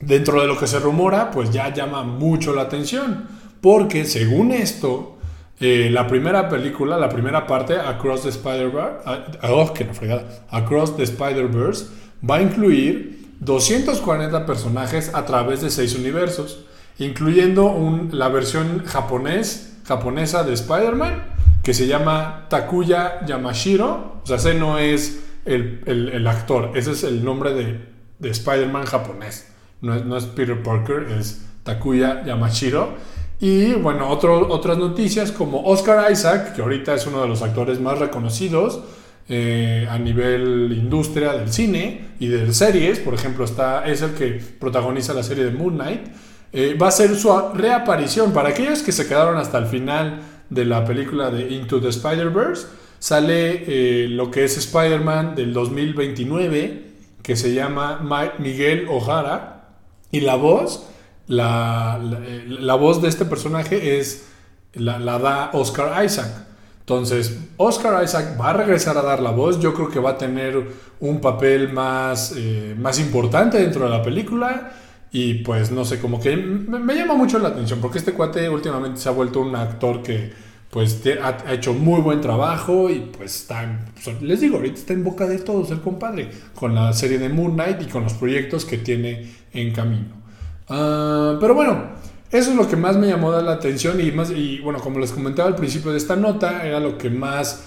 dentro 0.00 0.40
de 0.40 0.46
lo 0.46 0.58
que 0.58 0.66
se 0.66 0.78
rumora, 0.78 1.30
pues 1.30 1.50
ya 1.50 1.72
llama 1.72 2.02
mucho 2.02 2.54
la 2.54 2.62
atención, 2.62 3.28
porque 3.60 4.04
según 4.04 4.52
esto, 4.52 5.18
eh, 5.60 5.90
la 5.90 6.06
primera 6.06 6.48
película, 6.48 6.96
la 6.96 7.10
primera 7.10 7.46
parte, 7.46 7.76
Across 7.78 8.22
the 8.22 8.28
Spider-Verse, 8.30 9.02
ah, 9.04 9.26
oh, 9.50 9.74
fregada, 9.92 10.46
Across 10.50 10.96
the 10.96 11.02
Spider-Verse, 11.02 11.86
va 12.28 12.36
a 12.36 12.42
incluir 12.42 13.34
240 13.40 14.46
personajes 14.46 15.14
a 15.14 15.26
través 15.26 15.60
de 15.60 15.70
seis 15.70 15.94
universos, 15.94 16.64
incluyendo 16.98 18.08
la 18.12 18.28
versión 18.28 18.84
japonesa 18.84 20.44
de 20.44 20.52
Spider-Man, 20.54 21.24
que 21.62 21.74
se 21.74 21.86
llama 21.86 22.46
Takuya 22.48 23.26
Yamashiro, 23.26 24.20
o 24.22 24.26
sea, 24.26 24.36
ese 24.36 24.54
no 24.54 24.78
es 24.78 25.22
el, 25.44 25.82
el 25.86 26.26
actor, 26.26 26.72
ese 26.74 26.92
es 26.92 27.04
el 27.04 27.22
nombre 27.22 27.52
de, 27.52 27.80
de 28.20 28.30
Spider-Man 28.30 28.86
japonés. 28.86 29.48
No 29.80 29.94
es, 29.94 30.04
no 30.04 30.16
es, 30.16 30.24
Peter 30.26 30.62
Parker, 30.62 31.08
es 31.18 31.42
Takuya 31.64 32.24
Yamashiro. 32.24 32.94
Y 33.40 33.72
bueno, 33.72 34.08
otras 34.08 34.76
noticias 34.76 35.32
como 35.32 35.64
Oscar 35.64 36.12
Isaac, 36.12 36.54
que 36.54 36.60
ahorita 36.60 36.94
es 36.94 37.06
uno 37.06 37.22
de 37.22 37.28
los 37.28 37.40
actores 37.40 37.80
más 37.80 37.98
reconocidos 37.98 38.80
eh, 39.30 39.86
a 39.88 39.98
nivel 39.98 40.74
industria 40.76 41.32
del 41.32 41.50
cine 41.50 42.08
y 42.18 42.26
de 42.26 42.52
series, 42.52 42.98
por 42.98 43.14
ejemplo, 43.14 43.44
está, 43.44 43.86
es 43.86 44.02
el 44.02 44.12
que 44.12 44.40
protagoniza 44.58 45.14
la 45.14 45.22
serie 45.22 45.44
de 45.44 45.52
Moon 45.52 45.74
Knight, 45.74 46.00
eh, 46.52 46.76
va 46.80 46.88
a 46.88 46.90
ser 46.90 47.16
su 47.16 47.32
reaparición. 47.54 48.32
Para 48.32 48.50
aquellos 48.50 48.82
que 48.82 48.92
se 48.92 49.06
quedaron 49.06 49.38
hasta 49.38 49.56
el 49.56 49.66
final 49.66 50.20
de 50.50 50.64
la 50.66 50.84
película 50.84 51.30
de 51.30 51.48
Into 51.48 51.80
the 51.80 51.88
Spider-Verse, 51.88 52.66
sale 52.98 53.64
eh, 53.66 54.08
lo 54.08 54.30
que 54.30 54.44
es 54.44 54.58
Spider-Man 54.58 55.34
del 55.34 55.54
2029 55.54 56.89
que 57.22 57.36
se 57.36 57.54
llama 57.54 58.00
Miguel 58.38 58.86
O'Hara 58.88 59.68
y 60.10 60.20
la 60.20 60.34
voz, 60.34 60.86
la, 61.26 62.00
la, 62.48 62.74
voz 62.74 63.00
de 63.00 63.08
este 63.08 63.24
personaje 63.24 63.98
es 63.98 64.28
la, 64.74 64.98
la, 64.98 65.18
da 65.18 65.50
Oscar 65.52 66.04
Isaac. 66.04 66.46
Entonces, 66.80 67.38
Oscar 67.56 68.02
Isaac 68.02 68.40
va 68.40 68.50
a 68.50 68.52
regresar 68.54 68.98
a 68.98 69.02
dar 69.02 69.20
la 69.20 69.30
voz. 69.30 69.60
Yo 69.60 69.72
creo 69.74 69.88
que 69.88 70.00
va 70.00 70.10
a 70.10 70.18
tener 70.18 70.66
un 70.98 71.20
papel 71.20 71.72
más, 71.72 72.34
eh, 72.36 72.74
más 72.76 72.98
importante 72.98 73.58
dentro 73.58 73.84
de 73.84 73.90
la 73.90 74.02
película. 74.02 74.72
Y 75.12 75.34
pues 75.34 75.70
no 75.70 75.84
sé, 75.84 76.00
como 76.00 76.20
que 76.20 76.36
me 76.36 76.94
llama 76.94 77.14
mucho 77.14 77.38
la 77.38 77.48
atención 77.48 77.80
porque 77.80 77.98
este 77.98 78.12
cuate 78.12 78.48
últimamente 78.48 79.00
se 79.00 79.08
ha 79.08 79.12
vuelto 79.12 79.40
un 79.40 79.54
actor 79.54 80.02
que, 80.02 80.32
pues 80.70 81.02
ha, 81.20 81.52
hecho 81.52 81.74
muy 81.74 82.00
buen 82.00 82.20
trabajo 82.20 82.88
y 82.88 83.00
pues 83.16 83.36
está, 83.36 83.80
les 84.20 84.40
digo, 84.40 84.56
ahorita 84.56 84.78
está 84.78 84.92
en 84.92 85.02
boca 85.02 85.26
de 85.26 85.38
todos 85.38 85.70
el 85.72 85.80
compadre, 85.80 86.30
con 86.54 86.74
la 86.74 86.92
serie 86.92 87.18
de 87.18 87.28
Moon 87.28 87.54
Knight 87.54 87.82
y 87.82 87.86
con 87.86 88.04
los 88.04 88.14
proyectos 88.14 88.64
que 88.64 88.78
tiene 88.78 89.30
en 89.52 89.72
camino. 89.72 90.20
Ah, 90.68 91.36
pero 91.40 91.54
bueno, 91.54 91.82
eso 92.30 92.50
es 92.50 92.56
lo 92.56 92.68
que 92.68 92.76
más 92.76 92.96
me 92.96 93.08
llamó 93.08 93.32
la 93.32 93.52
atención 93.52 94.00
y 94.00 94.12
más, 94.12 94.30
y 94.30 94.60
bueno, 94.60 94.78
como 94.78 95.00
les 95.00 95.10
comentaba 95.10 95.48
al 95.48 95.56
principio 95.56 95.90
de 95.90 95.98
esta 95.98 96.14
nota, 96.14 96.64
era 96.64 96.78
lo 96.78 96.96
que 96.96 97.10
más 97.10 97.64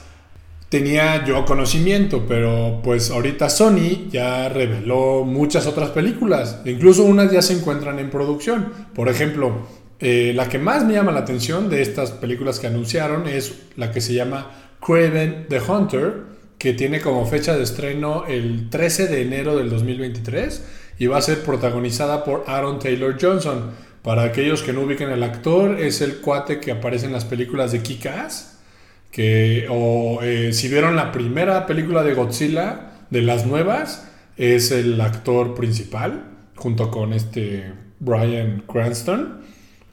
tenía 0.69 1.25
yo 1.25 1.43
conocimiento, 1.45 2.23
pero 2.27 2.79
pues 2.83 3.11
ahorita 3.11 3.49
Sony 3.49 4.09
ya 4.09 4.47
reveló 4.47 5.25
muchas 5.25 5.67
otras 5.67 5.89
películas, 5.89 6.61
incluso 6.65 7.03
unas 7.03 7.31
ya 7.31 7.41
se 7.41 7.53
encuentran 7.53 7.99
en 7.99 8.09
producción. 8.09 8.71
Por 8.95 9.09
ejemplo, 9.09 9.67
eh, 9.99 10.33
la 10.35 10.49
que 10.49 10.59
más 10.59 10.85
me 10.85 10.93
llama 10.93 11.11
la 11.11 11.19
atención 11.19 11.69
de 11.69 11.81
estas 11.81 12.11
películas 12.11 12.59
que 12.59 12.67
anunciaron 12.67 13.27
es 13.27 13.63
la 13.75 13.91
que 13.91 14.01
se 14.01 14.13
llama 14.13 14.51
Craven 14.85 15.47
the 15.49 15.59
Hunter, 15.59 16.23
que 16.57 16.73
tiene 16.73 17.01
como 17.01 17.25
fecha 17.25 17.55
de 17.55 17.63
estreno 17.63 18.25
el 18.27 18.69
13 18.69 19.07
de 19.07 19.21
enero 19.21 19.57
del 19.57 19.69
2023 19.69 20.63
y 20.99 21.07
va 21.07 21.17
a 21.17 21.21
ser 21.21 21.43
protagonizada 21.43 22.23
por 22.23 22.45
Aaron 22.47 22.79
Taylor 22.79 23.17
Johnson. 23.19 23.71
Para 24.01 24.23
aquellos 24.23 24.63
que 24.63 24.73
no 24.73 24.81
ubiquen 24.81 25.09
el 25.09 25.23
actor, 25.23 25.79
es 25.79 26.01
el 26.01 26.17
cuate 26.17 26.59
que 26.59 26.71
aparece 26.71 27.05
en 27.05 27.13
las 27.13 27.25
películas 27.25 27.71
de 27.71 27.81
Kick-Ass, 27.81 28.59
que 29.11 29.67
o 29.69 30.19
eh, 30.21 30.51
si 30.51 30.67
vieron 30.67 30.95
la 30.95 31.11
primera 31.11 31.65
película 31.65 32.03
de 32.03 32.13
Godzilla 32.13 32.91
de 33.09 33.21
las 33.21 33.45
nuevas, 33.45 34.09
es 34.35 34.71
el 34.71 34.99
actor 34.99 35.55
principal 35.55 36.25
junto 36.55 36.91
con 36.91 37.13
este 37.13 37.71
Brian 37.99 38.63
Cranston. 38.67 39.41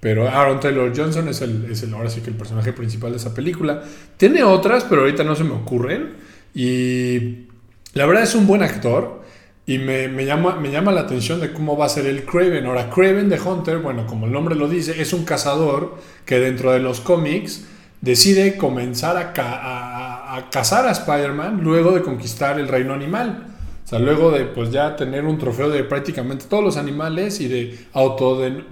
Pero 0.01 0.29
Aaron 0.29 0.61
Taylor 0.61 0.93
Johnson 0.97 1.29
es 1.29 1.43
el, 1.43 1.67
es 1.71 1.83
el, 1.83 1.93
ahora 1.93 2.09
sí 2.09 2.23
que 2.23 2.31
el 2.31 2.37
personaje 2.37 2.73
principal 2.73 3.11
de 3.11 3.19
esa 3.19 3.35
película. 3.35 3.83
Tiene 4.17 4.43
otras, 4.43 4.85
pero 4.85 5.03
ahorita 5.03 5.25
no 5.25 5.37
se 5.37 5.45
me 5.45 5.53
ocurren. 5.53 6.15
Y 6.55 7.49
la 7.93 8.07
verdad 8.07 8.23
es 8.23 8.35
un 8.35 8.47
buen 8.47 8.63
actor. 8.63 9.21
Y 9.67 9.79
me, 9.79 10.09
me, 10.09 10.25
llama, 10.25 10.57
me 10.57 10.73
llama 10.73 10.91
la 10.91 11.03
atención 11.03 11.41
de 11.41 11.53
cómo 11.53 11.77
va 11.77 11.87
a 11.87 11.91
ser 11.91 12.07
el 12.07 12.25
Craven. 12.25 12.65
Ahora, 12.67 12.91
Craven 12.91 13.29
the 13.29 13.39
Hunter, 13.39 13.79
bueno, 13.79 14.07
como 14.07 14.27
el 14.27 14.33
nombre 14.33 14.57
lo 14.57 14.69
dice, 14.69 15.01
es 15.01 15.13
un 15.13 15.25
cazador 15.25 15.97
que 16.25 16.41
dentro 16.41 16.73
de 16.73 16.81
los 16.81 17.01
cómics 17.01 17.67
decide 18.01 18.57
comenzar 18.57 19.17
a, 19.17 19.33
a, 19.41 20.37
a 20.37 20.51
cazar 20.51 20.89
a 20.89 20.93
Spider-Man 20.93 21.61
luego 21.63 21.93
de 21.93 22.03
conquistar 22.03 22.59
el 22.59 22.67
reino 22.67 22.95
animal. 22.95 23.50
Sea, 23.91 23.99
luego 23.99 24.31
de 24.31 24.45
pues 24.45 24.71
ya 24.71 24.95
tener 24.95 25.25
un 25.25 25.37
trofeo 25.37 25.69
de 25.69 25.83
prácticamente 25.83 26.45
todos 26.49 26.63
los 26.63 26.77
animales 26.77 27.41
y 27.41 27.49
de, 27.49 27.77
auto 27.93 28.39
de, 28.39 28.63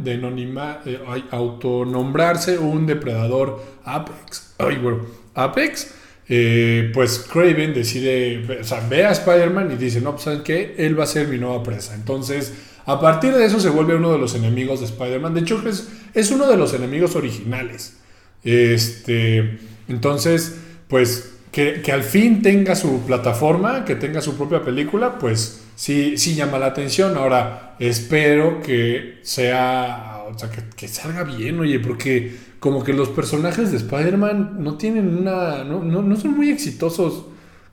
autonombrarse 1.33 2.57
un 2.57 2.87
depredador 2.87 3.61
Apex. 3.83 4.55
Ay, 4.59 4.77
bueno, 4.77 5.01
Apex 5.35 5.93
eh, 6.29 6.93
pues 6.95 7.27
Craven 7.33 7.75
decide, 7.75 8.61
o 8.61 8.63
sea, 8.63 8.87
ve 8.89 9.07
a 9.07 9.11
Spider-Man 9.11 9.73
y 9.73 9.75
dice, 9.75 10.01
no, 10.01 10.13
pues 10.13 10.23
¿saben 10.23 10.45
qué? 10.45 10.77
Él 10.79 10.97
va 10.97 11.03
a 11.03 11.09
ser 11.09 11.27
mi 11.27 11.37
nueva 11.37 11.65
presa. 11.65 11.97
Entonces, 11.97 12.53
a 12.87 13.01
partir 13.01 13.35
de 13.35 13.45
eso 13.45 13.59
se 13.59 13.71
vuelve 13.71 13.97
uno 13.97 14.13
de 14.13 14.19
los 14.19 14.37
enemigos 14.37 14.79
de 14.79 14.87
Spider-Man. 14.87 15.35
De 15.35 15.41
hecho, 15.41 15.61
es, 15.69 15.89
es 16.15 16.31
uno 16.31 16.47
de 16.47 16.57
los 16.57 16.75
enemigos 16.75 17.17
originales. 17.17 17.97
Este, 18.45 19.59
entonces, 19.89 20.61
pues 20.87 21.38
que, 21.51 21.83
que, 21.83 21.93
al 21.93 22.03
fin 22.03 22.43
tenga 22.43 22.75
su 22.75 23.03
plataforma, 23.07 23.85
que 23.85 23.95
tenga 23.95 24.21
su 24.21 24.37
propia 24.37 24.63
película, 24.63 25.19
pues 25.19 25.65
sí, 25.79 26.19
sí 26.19 26.35
llama 26.35 26.59
la 26.59 26.67
atención. 26.67 27.17
Ahora, 27.17 27.77
espero 27.79 28.61
que 28.61 29.21
sea, 29.23 30.25
o 30.29 30.39
sea, 30.39 30.51
que, 30.51 30.89
salga 30.89 31.25
bien, 31.25 31.59
oye, 31.61 31.79
porque 31.79 32.37
como 32.59 32.83
que 32.83 32.93
los 32.93 33.09
personajes 33.11 33.71
de 33.71 33.77
Spider-Man 33.79 34.57
no 34.59 34.77
tienen 34.77 35.17
una. 35.17 35.65
No, 35.65 35.83
no, 35.83 36.17
son 36.17 36.37
muy 36.37 36.51
exitosos. 36.51 37.27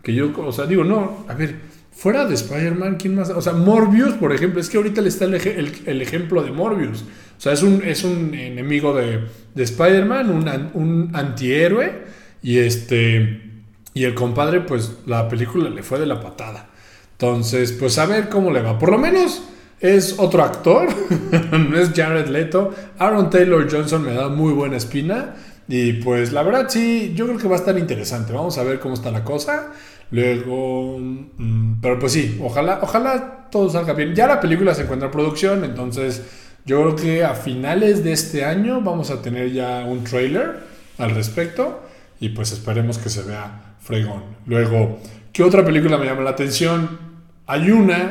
Que 0.03 0.13
yo, 0.13 0.31
o 0.38 0.51
sea, 0.51 0.67
digo, 0.67 0.83
no, 0.83 1.25
a 1.27 1.33
ver, 1.33 1.55
fuera 1.91 2.25
de 2.25 2.35
Spider-Man, 2.35 2.97
¿quién 2.97 3.15
más? 3.15 3.31
O 3.31 3.41
sea, 3.41 3.53
Morbius, 3.53 4.13
por 4.13 4.33
ejemplo, 4.33 4.61
es 4.61 4.69
que 4.69 4.77
ahorita 4.77 5.01
le 5.01 5.09
está 5.09 5.25
el, 5.25 5.33
el, 5.33 6.01
ejemplo 6.01 6.43
de 6.43 6.51
Morbius. 6.51 7.01
O 7.01 7.41
sea, 7.41 7.53
es 7.53 7.63
un, 7.63 7.81
es 7.83 8.03
un 8.03 8.35
enemigo 8.35 8.93
de, 8.93 9.21
de 9.55 9.63
Spider-Man, 9.63 10.29
un, 10.29 10.69
un 10.75 11.15
antihéroe. 11.15 12.05
Y 12.43 12.59
este. 12.59 13.55
Y 13.95 14.03
el 14.03 14.13
compadre, 14.13 14.60
pues 14.60 14.97
la 15.05 15.29
película 15.29 15.69
le 15.69 15.81
fue 15.81 15.97
de 15.97 16.05
la 16.05 16.19
patada. 16.19 16.67
Entonces, 17.13 17.71
pues 17.71 17.97
a 17.97 18.05
ver 18.05 18.27
cómo 18.27 18.51
le 18.51 18.62
va. 18.62 18.77
Por 18.77 18.91
lo 18.91 18.97
menos 18.97 19.41
es 19.79 20.15
otro 20.19 20.43
actor, 20.43 20.89
no 21.51 21.79
es 21.79 21.91
Jared 21.95 22.27
Leto. 22.27 22.75
Aaron 22.99 23.29
Taylor 23.29 23.65
Johnson 23.71 24.03
me 24.03 24.13
da 24.13 24.27
muy 24.27 24.51
buena 24.51 24.75
espina. 24.75 25.36
Y 25.69 25.93
pues 25.93 26.34
la 26.34 26.43
verdad 26.43 26.65
sí, 26.67 27.13
yo 27.15 27.25
creo 27.25 27.38
que 27.38 27.47
va 27.47 27.55
a 27.55 27.60
estar 27.60 27.77
interesante. 27.79 28.34
Vamos 28.34 28.58
a 28.58 28.63
ver 28.63 28.81
cómo 28.81 28.95
está 28.95 29.12
la 29.12 29.23
cosa. 29.23 29.71
Luego, 30.12 30.99
mm, 30.99 31.79
pero 31.81 31.97
pues 31.97 32.12
sí, 32.12 32.38
ojalá, 32.43 32.79
ojalá 32.81 33.47
todo 33.49 33.69
salga 33.69 33.93
bien. 33.93 34.13
Ya 34.13 34.27
la 34.27 34.41
película 34.41 34.75
se 34.75 34.81
encuentra 34.81 35.08
en 35.08 35.13
producción, 35.13 35.63
entonces 35.63 36.21
yo 36.65 36.81
creo 36.81 36.95
que 36.97 37.23
a 37.23 37.34
finales 37.34 38.03
de 38.03 38.12
este 38.12 38.43
año 38.43 38.81
vamos 38.81 39.10
a 39.10 39.21
tener 39.21 39.53
ya 39.53 39.86
un 39.86 40.03
trailer 40.03 40.60
al 40.97 41.12
respecto. 41.12 41.85
Y 42.19 42.30
pues 42.30 42.51
esperemos 42.51 42.97
que 42.97 43.10
se 43.10 43.23
vea 43.23 43.75
fregón. 43.80 44.23
Luego, 44.45 44.99
¿qué 45.34 45.43
otra 45.43 45.65
película 45.65 45.97
me 45.97 46.06
llama 46.06 46.21
la 46.21 46.32
atención? 46.32 46.97
Hay 47.45 47.71
una 47.71 48.10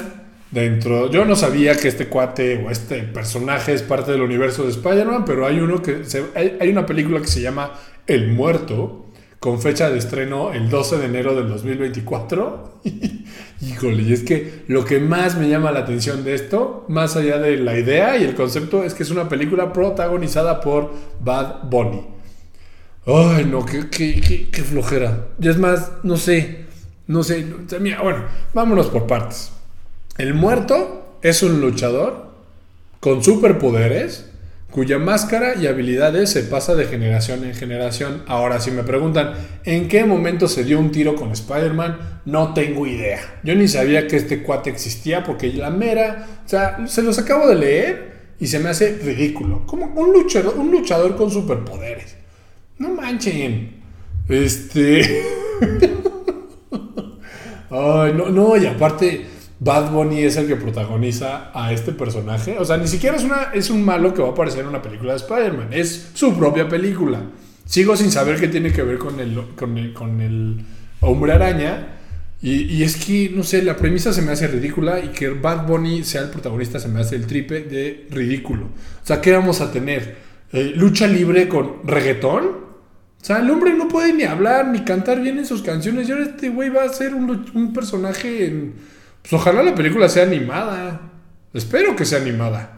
dentro. 0.55 1.11
Yo 1.11 1.25
no 1.25 1.37
sabía 1.37 1.77
que 1.77 1.89
este 1.89 2.07
cuate 2.07 2.65
o 2.65 2.71
este 2.71 3.03
personaje 3.03 3.75
es 3.75 3.83
parte 3.83 4.13
del 4.13 4.23
universo 4.23 4.63
de 4.63 4.71
Spider-Man, 4.71 5.25
pero 5.27 5.47
hay 5.47 5.59
uno 5.59 5.83
que 5.83 6.03
hay, 6.35 6.69
una 6.69 6.87
película 6.87 7.21
que 7.21 7.27
se 7.27 7.41
llama 7.41 7.73
El 8.07 8.29
Muerto, 8.29 9.07
con 9.41 9.61
fecha 9.61 9.91
de 9.91 9.99
estreno 9.99 10.53
el 10.53 10.71
12 10.71 10.99
de 10.99 11.07
enero 11.07 11.35
del 11.35 11.49
2024. 11.49 12.81
Híjole, 13.61 14.03
y 14.03 14.13
es 14.13 14.23
que 14.23 14.63
lo 14.69 14.85
que 14.85 15.01
más 15.01 15.37
me 15.37 15.49
llama 15.49 15.73
la 15.73 15.81
atención 15.81 16.25
de 16.25 16.35
esto, 16.35 16.87
más 16.89 17.17
allá 17.17 17.39
de 17.39 17.57
la 17.57 17.79
idea 17.79 18.17
y 18.17 18.25
el 18.25 18.35
concepto, 18.35 18.85
es 18.85 18.95
que 18.95 19.03
es 19.03 19.11
una 19.11 19.29
película 19.29 19.73
protagonizada 19.73 20.61
por 20.61 20.93
Bad 21.21 21.65
Bunny. 21.69 22.14
Ay, 23.07 23.45
no, 23.45 23.67
qué, 23.67 23.89
qué, 23.91 24.49
qué 24.51 24.63
flojera. 24.63 25.27
Y 25.39 25.49
es 25.49 25.59
más, 25.59 25.93
no 26.03 26.17
sé, 26.17 26.65
no 27.07 27.23
sé. 27.23 27.47
Mira, 27.81 28.01
bueno, 28.03 28.25
vámonos 28.55 28.87
por 28.87 29.07
partes. 29.07 29.53
El 30.17 30.35
muerto 30.35 31.19
es 31.23 31.43
un 31.43 31.61
luchador 31.61 32.33
con 33.01 33.23
superpoderes 33.23 34.31
cuya 34.71 34.99
máscara 34.99 35.55
y 35.55 35.69
habilidades 35.69 36.31
se 36.31 36.43
pasa 36.43 36.75
de 36.75 36.87
generación 36.87 37.45
en 37.45 37.55
generación. 37.55 38.23
Ahora, 38.27 38.59
si 38.59 38.73
me 38.73 38.83
preguntan 38.83 39.35
en 39.65 39.87
qué 39.87 40.05
momento 40.05 40.49
se 40.49 40.65
dio 40.65 40.81
un 40.81 40.91
tiro 40.91 41.15
con 41.15 41.31
Spider-Man, 41.31 42.23
no 42.25 42.55
tengo 42.55 42.85
idea. 42.85 43.21
Yo 43.45 43.55
ni 43.55 43.69
sabía 43.69 44.09
que 44.09 44.17
este 44.17 44.43
cuate 44.43 44.71
existía 44.71 45.23
porque 45.23 45.53
la 45.53 45.71
mera, 45.71 46.27
o 46.45 46.49
sea, 46.49 46.89
se 46.89 47.03
los 47.03 47.21
acabo 47.21 47.47
de 47.47 47.55
leer 47.55 48.15
y 48.41 48.49
se 48.49 48.59
me 48.59 48.71
hace 48.71 48.99
ridículo. 48.99 49.65
Como 49.65 49.87
un 49.87 50.13
luchador, 50.13 50.59
un 50.59 50.73
luchador 50.73 51.15
con 51.15 51.31
superpoderes. 51.31 52.14
No 52.79 52.91
manchen. 52.91 53.83
Este... 54.29 55.23
Ay, 57.71 58.13
no, 58.15 58.29
no, 58.31 58.57
y 58.57 58.67
aparte 58.67 59.27
Bad 59.59 59.93
Bunny 59.93 60.23
es 60.23 60.37
el 60.37 60.47
que 60.47 60.57
protagoniza 60.57 61.51
a 61.55 61.73
este 61.73 61.93
personaje. 61.93 62.57
O 62.59 62.65
sea, 62.65 62.77
ni 62.77 62.87
siquiera 62.87 63.17
es, 63.17 63.25
una, 63.25 63.51
es 63.55 63.71
un 63.71 63.85
malo 63.85 64.13
que 64.13 64.23
va 64.23 64.29
a 64.29 64.33
aparecer 64.33 64.61
en 64.61 64.69
una 64.69 64.83
película 64.83 65.13
de 65.13 65.19
Spider-Man. 65.19 65.69
Es 65.73 66.11
su 66.15 66.37
propia 66.37 66.69
película. 66.69 67.23
Sigo 67.65 67.97
sin 67.97 68.11
saber 68.11 68.39
qué 68.39 68.49
tiene 68.49 68.73
que 68.73 68.83
ver 68.83 68.99
con 68.99 69.19
el, 69.21 69.55
con 69.55 70.21
el, 70.21 70.65
hombre 71.01 71.33
araña. 71.33 71.89
Y, 72.43 72.83
es 72.83 72.97
que, 72.97 73.31
no 73.35 73.43
sé, 73.43 73.63
la 73.63 73.75
premisa 73.75 74.13
se 74.13 74.21
me 74.21 74.33
hace 74.33 74.47
ridícula 74.49 75.01
y 75.01 75.09
que 75.09 75.31
Bad 75.31 75.67
Bunny 75.67 76.05
sea 76.05 76.21
el 76.21 76.29
protagonista 76.29 76.79
se 76.79 76.89
me 76.89 77.01
hace 77.01 77.17
el 77.17 77.27
tripe 77.27 77.63
de 77.63 78.07
ridículo. 78.11 78.67
O 78.67 79.07
sea, 79.07 79.23
¿qué 79.23 79.33
vamos 79.33 79.63
a 79.63 79.73
tener? 79.73 80.17
Eh, 80.53 80.75
¿Lucha 80.77 81.07
libre 81.07 81.49
con 81.49 81.77
reggaetón? 81.85 82.64
O 83.25 83.27
sea, 83.27 83.39
el 83.39 83.51
hombre 83.51 83.73
no 83.73 83.89
puede 83.89 84.13
ni 84.13 84.25
hablar 84.25 84.69
ni 84.69 84.85
cantar 84.85 85.19
bien 85.19 85.39
en 85.39 85.47
sus 85.47 85.63
canciones. 85.63 86.07
Y 86.07 86.13
ahora 86.13 86.25
este 86.25 86.51
güey 86.51 86.69
va 86.69 86.85
a 86.85 86.91
ser 86.91 87.15
un, 87.15 87.51
un 87.55 87.73
personaje 87.73 88.45
en 88.45 88.75
pues 89.25 89.33
ojalá 89.33 89.63
la 89.63 89.75
película 89.75 90.07
sea 90.11 90.25
animada. 90.25 91.01
Espero 91.55 91.97
que 91.97 92.05
sea 92.05 92.21
animada. 92.21 92.75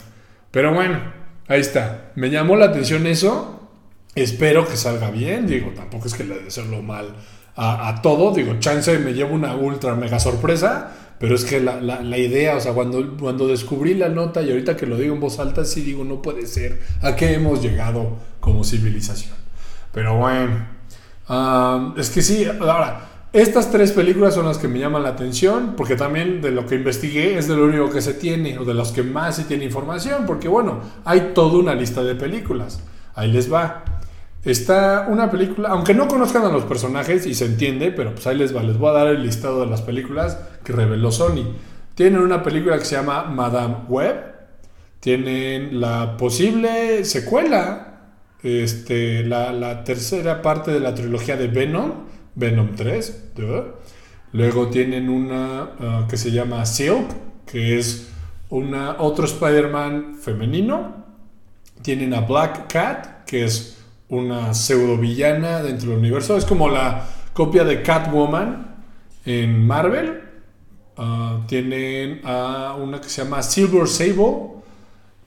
Pero 0.49 0.73
bueno, 0.73 1.01
ahí 1.49 1.59
está. 1.59 2.11
Me 2.15 2.29
llamó 2.29 2.55
la 2.55 2.67
atención 2.67 3.05
eso. 3.05 3.69
Espero 4.15 4.65
que 4.65 4.77
salga 4.77 5.11
bien. 5.11 5.45
Digo, 5.45 5.73
tampoco 5.75 6.07
es 6.07 6.13
que 6.13 6.23
le 6.23 6.39
deseo 6.39 6.81
mal 6.81 7.17
a, 7.57 7.99
todo. 8.01 8.33
Digo, 8.33 8.57
chance 8.59 8.97
me 8.99 9.13
llevo 9.13 9.35
una 9.35 9.57
ultra 9.57 9.93
mega 9.95 10.21
sorpresa. 10.21 10.93
Pero 11.19 11.35
es 11.35 11.43
que 11.43 11.59
la, 11.59 11.81
la, 11.81 12.17
idea, 12.17 12.55
o 12.55 12.61
sea, 12.61 12.71
cuando, 12.71 13.17
cuando 13.17 13.49
descubrí 13.49 13.93
la 13.95 14.07
nota 14.07 14.41
y 14.41 14.51
ahorita 14.51 14.77
que 14.77 14.85
lo 14.85 14.97
digo 14.97 15.15
en 15.15 15.19
voz 15.19 15.39
alta, 15.39 15.65
sí 15.65 15.81
digo, 15.81 16.05
no 16.05 16.21
puede 16.21 16.45
ser. 16.47 16.79
¿A 17.01 17.17
qué 17.17 17.33
hemos 17.33 17.61
llegado 17.61 18.19
como 18.39 18.63
civilización? 18.63 19.36
Pero 19.97 20.15
bueno, 20.15 20.63
es 21.97 22.11
que 22.11 22.21
sí, 22.21 22.45
ahora, 22.45 23.01
estas 23.33 23.71
tres 23.71 23.91
películas 23.91 24.35
son 24.35 24.45
las 24.45 24.59
que 24.59 24.67
me 24.67 24.77
llaman 24.77 25.01
la 25.01 25.09
atención, 25.09 25.73
porque 25.75 25.95
también 25.95 26.39
de 26.39 26.51
lo 26.51 26.67
que 26.67 26.75
investigué 26.75 27.35
es 27.35 27.47
de 27.47 27.55
lo 27.55 27.63
único 27.65 27.89
que 27.89 28.01
se 28.01 28.13
tiene, 28.13 28.59
o 28.59 28.63
de 28.63 28.75
los 28.75 28.91
que 28.91 29.01
más 29.01 29.37
se 29.37 29.45
tiene 29.45 29.65
información, 29.65 30.27
porque 30.27 30.47
bueno, 30.47 30.81
hay 31.03 31.31
toda 31.33 31.57
una 31.57 31.73
lista 31.73 32.03
de 32.03 32.13
películas. 32.13 32.79
Ahí 33.15 33.31
les 33.31 33.51
va. 33.51 33.85
Está 34.45 35.07
una 35.09 35.31
película, 35.31 35.69
aunque 35.69 35.95
no 35.95 36.07
conozcan 36.07 36.45
a 36.45 36.49
los 36.49 36.65
personajes 36.65 37.25
y 37.25 37.33
se 37.33 37.45
entiende, 37.45 37.89
pero 37.89 38.13
pues 38.13 38.27
ahí 38.27 38.37
les 38.37 38.55
va, 38.55 38.61
les 38.61 38.77
voy 38.77 38.91
a 38.91 38.99
dar 38.99 39.07
el 39.07 39.23
listado 39.23 39.61
de 39.61 39.65
las 39.65 39.81
películas 39.81 40.37
que 40.63 40.73
reveló 40.73 41.11
Sony. 41.11 41.55
Tienen 41.95 42.19
una 42.19 42.43
película 42.43 42.77
que 42.77 42.85
se 42.85 42.97
llama 42.97 43.23
Madame 43.23 43.77
Web, 43.87 44.15
tienen 44.99 45.81
la 45.81 46.17
posible 46.17 47.03
secuela, 47.03 47.96
este, 48.43 49.23
la, 49.23 49.51
la 49.51 49.83
tercera 49.83 50.41
parte 50.41 50.71
de 50.71 50.79
la 50.79 50.93
trilogía 50.93 51.37
de 51.37 51.47
Venom, 51.47 51.91
Venom 52.35 52.75
3. 52.75 53.31
Luego 54.33 54.67
tienen 54.67 55.09
una 55.09 55.69
ah, 55.79 56.07
que 56.09 56.17
se 56.17 56.31
llama 56.31 56.65
Silk, 56.65 57.07
que 57.45 57.77
es 57.77 58.09
una, 58.49 58.97
otro 58.99 59.25
Spider-Man 59.25 60.17
femenino. 60.21 61.05
Tienen 61.81 62.13
a 62.13 62.21
Black 62.21 62.71
Cat, 62.71 63.25
que 63.25 63.45
es 63.45 63.77
una 64.09 64.53
pseudo 64.53 64.97
villana 64.97 65.61
dentro 65.61 65.89
del 65.89 65.99
universo. 65.99 66.37
Es 66.37 66.45
como 66.45 66.69
la 66.69 67.07
copia 67.33 67.63
de 67.63 67.81
Catwoman 67.81 68.75
en 69.25 69.65
Marvel. 69.65 70.21
Ah, 70.97 71.43
tienen 71.47 72.21
a 72.23 72.75
una 72.79 72.99
que 72.99 73.09
se 73.09 73.23
llama 73.23 73.41
Silver 73.41 73.87
Sable, 73.87 74.57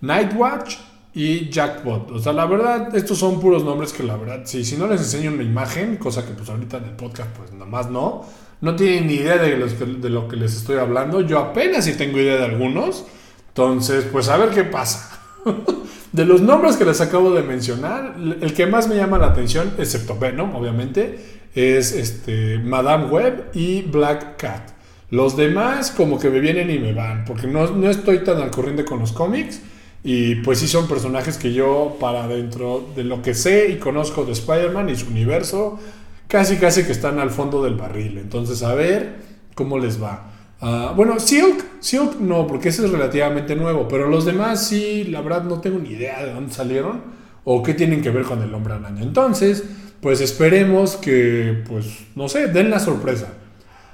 Nightwatch 0.01 0.77
y 1.15 1.51
Jackpot. 1.51 2.11
O 2.13 2.19
sea, 2.19 2.33
la 2.33 2.47
verdad, 2.47 2.95
estos 2.95 3.19
son 3.19 3.41
puros 3.41 3.65
nombres 3.65 3.93
que 3.93 4.03
la 4.03 4.17
verdad, 4.17 4.43
si, 4.45 4.65
si 4.65 4.77
no 4.77 4.87
les 4.87 5.01
enseño 5.01 5.33
una 5.33 5.43
imagen, 5.43 5.97
cosa 5.97 6.25
que 6.27 6.33
pues 6.33 6.49
ahorita 6.49 6.79
en 6.79 6.85
el 6.85 6.93
podcast 6.93 7.31
pues 7.37 7.53
nada 7.53 7.67
más 7.67 7.91
no, 7.91 8.25
no 8.61 8.77
tienen 8.77 9.07
ni 9.07 9.15
idea 9.15 9.39
de, 9.39 9.57
los 9.57 9.79
de 9.79 10.11
lo 10.11 10.29
que 10.29 10.37
les 10.37 10.57
estoy 10.57 10.77
hablando. 10.77 11.21
Yo 11.21 11.39
apenas 11.39 11.85
sí 11.85 11.95
tengo 11.95 12.19
idea 12.19 12.37
de 12.37 12.45
algunos. 12.45 13.05
Entonces, 13.49 14.05
pues 14.11 14.29
a 14.29 14.37
ver 14.37 14.51
qué 14.51 14.65
pasa. 14.65 15.19
de 16.13 16.25
los 16.25 16.41
nombres 16.41 16.77
que 16.77 16.85
les 16.85 17.01
acabo 17.01 17.33
de 17.33 17.43
mencionar, 17.43 18.17
el 18.41 18.55
que 18.55 18.67
más 18.67 18.89
me 18.89 18.97
llama 18.97 19.19
la 19.19 19.29
atención, 19.29 19.73
excepto 19.79 20.19
Venom, 20.19 20.55
obviamente, 20.55 21.41
es 21.55 21.93
este, 21.93 22.59
Madame 22.59 23.07
Web 23.07 23.51
y 23.55 23.83
Black 23.83 24.37
Cat. 24.37 24.71
Los 25.11 25.37
demás 25.37 25.91
como 25.91 26.21
que 26.21 26.31
me 26.31 26.39
vienen 26.39 26.71
y 26.71 26.79
me 26.79 26.93
van, 26.93 27.25
porque 27.25 27.49
no, 27.49 27.69
no 27.71 27.91
estoy 27.91 28.21
tan 28.21 28.41
al 28.41 28.51
corriente 28.51 28.85
con 28.85 29.01
los 29.01 29.13
cómics. 29.13 29.61
Y 30.03 30.37
pues 30.37 30.61
sí 30.61 30.69
son 30.69 30.89
personajes 30.89 31.37
que 31.37 31.53
yo, 31.53 31.97
para 32.01 32.27
dentro 32.27 32.89
de 32.97 33.05
lo 33.05 33.21
que 33.23 33.35
sé 33.35 33.69
y 33.69 33.77
conozco 33.77 34.25
de 34.25 34.33
Spider-Man 34.33 34.89
y 34.89 34.97
su 34.97 35.09
universo, 35.09 35.79
casi 36.27 36.57
casi 36.57 36.85
que 36.85 36.93
están 36.93 37.19
al 37.19 37.31
fondo 37.31 37.63
del 37.63 37.75
barril. 37.75 38.19
Entonces, 38.19 38.63
a 38.63 38.75
ver 38.75 39.17
cómo 39.55 39.79
les 39.79 40.03
va. 40.03 40.31
Ah, 40.63 40.93
bueno, 40.95 41.19
Silk, 41.21 41.65
Silk 41.81 42.17
no, 42.21 42.47
porque 42.47 42.69
ese 42.69 42.85
es 42.85 42.91
relativamente 42.91 43.57
nuevo, 43.57 43.89
pero 43.89 44.09
los 44.09 44.25
demás 44.25 44.67
sí, 44.67 45.05
la 45.05 45.21
verdad 45.23 45.45
no 45.45 45.61
tengo 45.61 45.79
ni 45.79 45.91
idea 45.91 46.23
de 46.23 46.33
dónde 46.33 46.53
salieron 46.53 47.03
o 47.45 47.63
qué 47.63 47.75
tienen 47.75 48.03
que 48.03 48.11
ver 48.11 48.25
con 48.25 48.43
el 48.43 48.55
hombre 48.55 48.75
araña. 48.75 49.03
Entonces, 49.03 49.65
pues 50.01 50.21
esperemos 50.21 50.97
que, 50.97 51.63
pues, 51.69 51.87
no 52.15 52.29
sé, 52.29 52.49
den 52.49 52.71
la 52.71 52.79
sorpresa. 52.79 53.29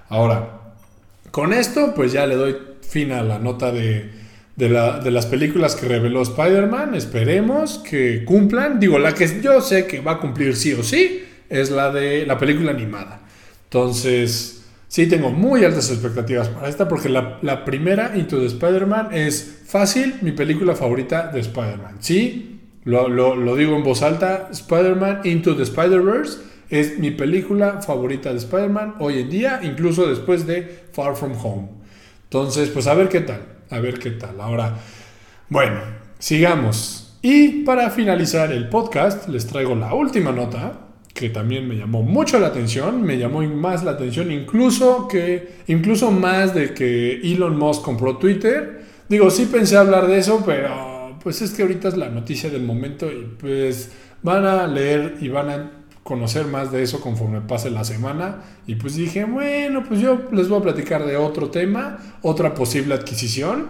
Ahora, 0.08 0.74
con 1.30 1.52
esto, 1.52 1.94
pues 1.94 2.12
ya 2.12 2.26
le 2.26 2.36
doy 2.36 2.56
fin 2.80 3.12
a 3.12 3.22
la 3.22 3.38
nota 3.38 3.72
de, 3.72 4.10
de, 4.56 4.68
las 4.68 5.26
películas 5.26 5.76
que 5.76 5.86
reveló 5.86 6.22
Spider-Man. 6.22 6.94
Esperemos 6.94 7.78
que 7.78 8.24
cumplan. 8.24 8.80
Digo, 8.80 8.98
la 8.98 9.14
que 9.14 9.40
yo 9.40 9.60
sé 9.60 9.86
que 9.86 10.00
va 10.00 10.12
a 10.12 10.18
cumplir 10.18 10.56
sí 10.56 10.72
o 10.72 10.82
sí 10.82 11.24
es 11.48 11.70
la 11.70 11.92
de 11.92 12.26
la 12.26 12.38
película 12.38 12.72
animada. 12.72 13.20
Entonces, 13.64 14.56
Sí, 14.88 15.08
tengo 15.08 15.30
muy 15.30 15.64
altas 15.64 15.90
expectativas 15.90 16.48
para 16.48 16.68
esta 16.68 16.88
porque 16.88 17.08
la, 17.08 17.64
primera, 17.64 18.16
Into 18.16 18.38
the 18.38 18.46
Spider-Man, 18.46 19.08
es 19.12 19.62
fácil 19.66 20.14
mi 20.22 20.32
película 20.32 20.76
favorita 20.76 21.28
de 21.28 21.40
Spider-Man. 21.40 21.96
Sí, 21.98 22.60
lo, 22.84 23.08
lo, 23.08 23.56
digo 23.56 23.76
en 23.76 23.82
voz 23.82 24.02
alta, 24.02 24.48
Spider-Man 24.52 25.22
Into 25.24 25.56
the 25.56 25.64
Spider-Verse 25.64 26.38
es 26.70 26.98
mi 26.98 27.10
película 27.10 27.82
favorita 27.82 28.30
de 28.30 28.38
Spider-Man 28.38 28.94
hoy 29.00 29.20
en 29.20 29.28
día, 29.30 29.60
incluso 29.62 30.06
después 30.06 30.46
de 30.46 30.86
Far 30.92 31.16
From 31.16 31.32
Home. 31.42 31.68
Entonces, 32.24 32.68
pues 32.70 32.86
a 32.86 32.94
ver 32.94 33.08
qué 33.08 33.20
tal, 33.20 33.42
a 33.70 33.80
ver 33.80 33.98
qué 33.98 34.10
tal. 34.10 34.40
Ahora, 34.40 34.76
bueno, 35.48 35.80
sigamos. 36.18 37.18
Y 37.22 37.64
para 37.64 37.90
finalizar 37.90 38.52
el 38.52 38.68
podcast, 38.68 39.28
les 39.28 39.46
traigo 39.46 39.74
la 39.74 39.94
última 39.94 40.32
nota 40.32 40.80
que 41.16 41.30
también 41.30 41.66
me 41.66 41.76
llamó 41.76 42.02
mucho 42.02 42.38
la 42.38 42.48
atención, 42.48 43.02
me 43.02 43.16
llamó 43.18 43.42
más 43.42 43.82
la 43.82 43.92
atención 43.92 44.30
incluso 44.30 45.08
que 45.08 45.56
incluso 45.66 46.10
más 46.10 46.54
de 46.54 46.74
que 46.74 47.20
Elon 47.22 47.58
Musk 47.58 47.82
compró 47.82 48.18
Twitter. 48.18 48.82
Digo, 49.08 49.30
sí 49.30 49.48
pensé 49.50 49.76
hablar 49.78 50.08
de 50.08 50.18
eso, 50.18 50.42
pero 50.44 51.16
pues 51.22 51.40
es 51.40 51.52
que 51.52 51.62
ahorita 51.62 51.88
es 51.88 51.96
la 51.96 52.10
noticia 52.10 52.50
del 52.50 52.62
momento 52.62 53.10
y 53.10 53.34
pues 53.38 53.92
van 54.22 54.44
a 54.44 54.66
leer 54.66 55.16
y 55.20 55.28
van 55.28 55.50
a 55.50 55.70
conocer 56.06 56.46
más 56.46 56.72
de 56.72 56.82
eso 56.82 57.00
conforme 57.00 57.42
pase 57.42 57.68
la 57.68 57.84
semana. 57.84 58.42
Y 58.66 58.76
pues 58.76 58.94
dije, 58.94 59.24
bueno, 59.24 59.84
pues 59.86 60.00
yo 60.00 60.28
les 60.32 60.48
voy 60.48 60.60
a 60.60 60.62
platicar 60.62 61.04
de 61.04 61.16
otro 61.16 61.50
tema, 61.50 61.98
otra 62.22 62.54
posible 62.54 62.94
adquisición. 62.94 63.66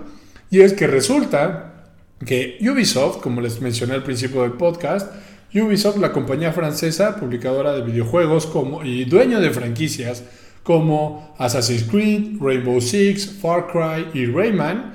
Y 0.50 0.60
es 0.60 0.74
que 0.74 0.86
resulta 0.86 1.86
que 2.24 2.58
Ubisoft, 2.60 3.18
como 3.20 3.40
les 3.40 3.60
mencioné 3.60 3.94
al 3.94 4.04
principio 4.04 4.42
del 4.42 4.52
podcast, 4.52 5.12
Ubisoft, 5.54 5.96
la 5.96 6.12
compañía 6.12 6.52
francesa, 6.52 7.16
publicadora 7.16 7.72
de 7.72 7.82
videojuegos 7.82 8.46
como, 8.46 8.84
y 8.84 9.04
dueño 9.06 9.40
de 9.40 9.50
franquicias 9.50 10.22
como 10.62 11.34
Assassin's 11.38 11.84
Creed, 11.84 12.38
Rainbow 12.40 12.80
Six, 12.80 13.38
Far 13.40 13.68
Cry 13.68 14.20
y 14.20 14.26
Rayman, 14.26 14.92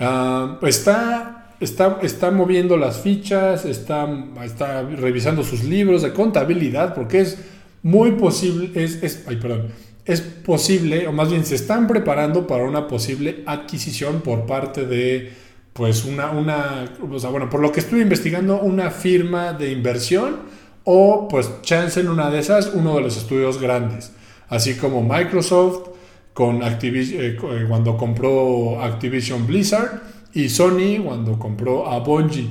ah, 0.00 0.58
está, 0.62 1.39
está, 1.60 1.98
está, 2.02 2.30
moviendo 2.30 2.76
las 2.76 3.00
fichas, 3.00 3.64
está, 3.64 4.08
está 4.42 4.82
revisando 4.82 5.44
sus 5.44 5.62
libros 5.64 6.02
de 6.02 6.12
contabilidad, 6.12 6.94
porque 6.94 7.20
es 7.20 7.38
muy 7.82 8.12
posible, 8.12 8.70
es, 8.82 9.02
es, 9.02 9.14
perdón, 9.16 9.68
es 10.04 10.20
posible, 10.20 11.06
o 11.06 11.12
más 11.12 11.30
bien 11.30 11.44
se 11.44 11.54
están 11.54 11.86
preparando 11.86 12.46
para 12.46 12.64
una 12.64 12.88
posible 12.88 13.42
adquisición 13.46 14.22
por 14.22 14.46
parte 14.46 14.86
de 14.86 15.32
pues 15.72 16.04
una, 16.04 16.30
una, 16.30 16.92
o 17.00 17.18
sea, 17.18 17.30
bueno, 17.30 17.48
por 17.48 17.60
lo 17.60 17.70
que 17.70 17.80
estuve 17.80 18.00
investigando, 18.00 18.60
una 18.60 18.90
firma 18.90 19.52
de 19.52 19.70
inversión 19.70 20.38
o 20.84 21.28
pues 21.28 21.62
chance 21.62 22.00
en 22.00 22.08
una 22.08 22.30
de 22.30 22.40
esas, 22.40 22.72
uno 22.74 22.96
de 22.96 23.02
los 23.02 23.16
estudios 23.16 23.60
grandes, 23.60 24.12
así 24.48 24.74
como 24.74 25.02
Microsoft 25.02 25.90
con 26.34 26.62
Activision, 26.62 27.22
eh, 27.22 27.36
eh, 27.40 27.64
cuando 27.68 27.96
compró 27.96 28.82
Activision 28.82 29.46
Blizzard 29.46 30.02
y 30.32 30.48
Sony 30.48 31.02
cuando 31.04 31.38
compró 31.38 31.88
a 31.88 31.98
Bungie. 32.00 32.48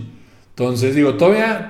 Entonces 0.59 0.93
digo, 0.93 1.13
todavía, 1.13 1.69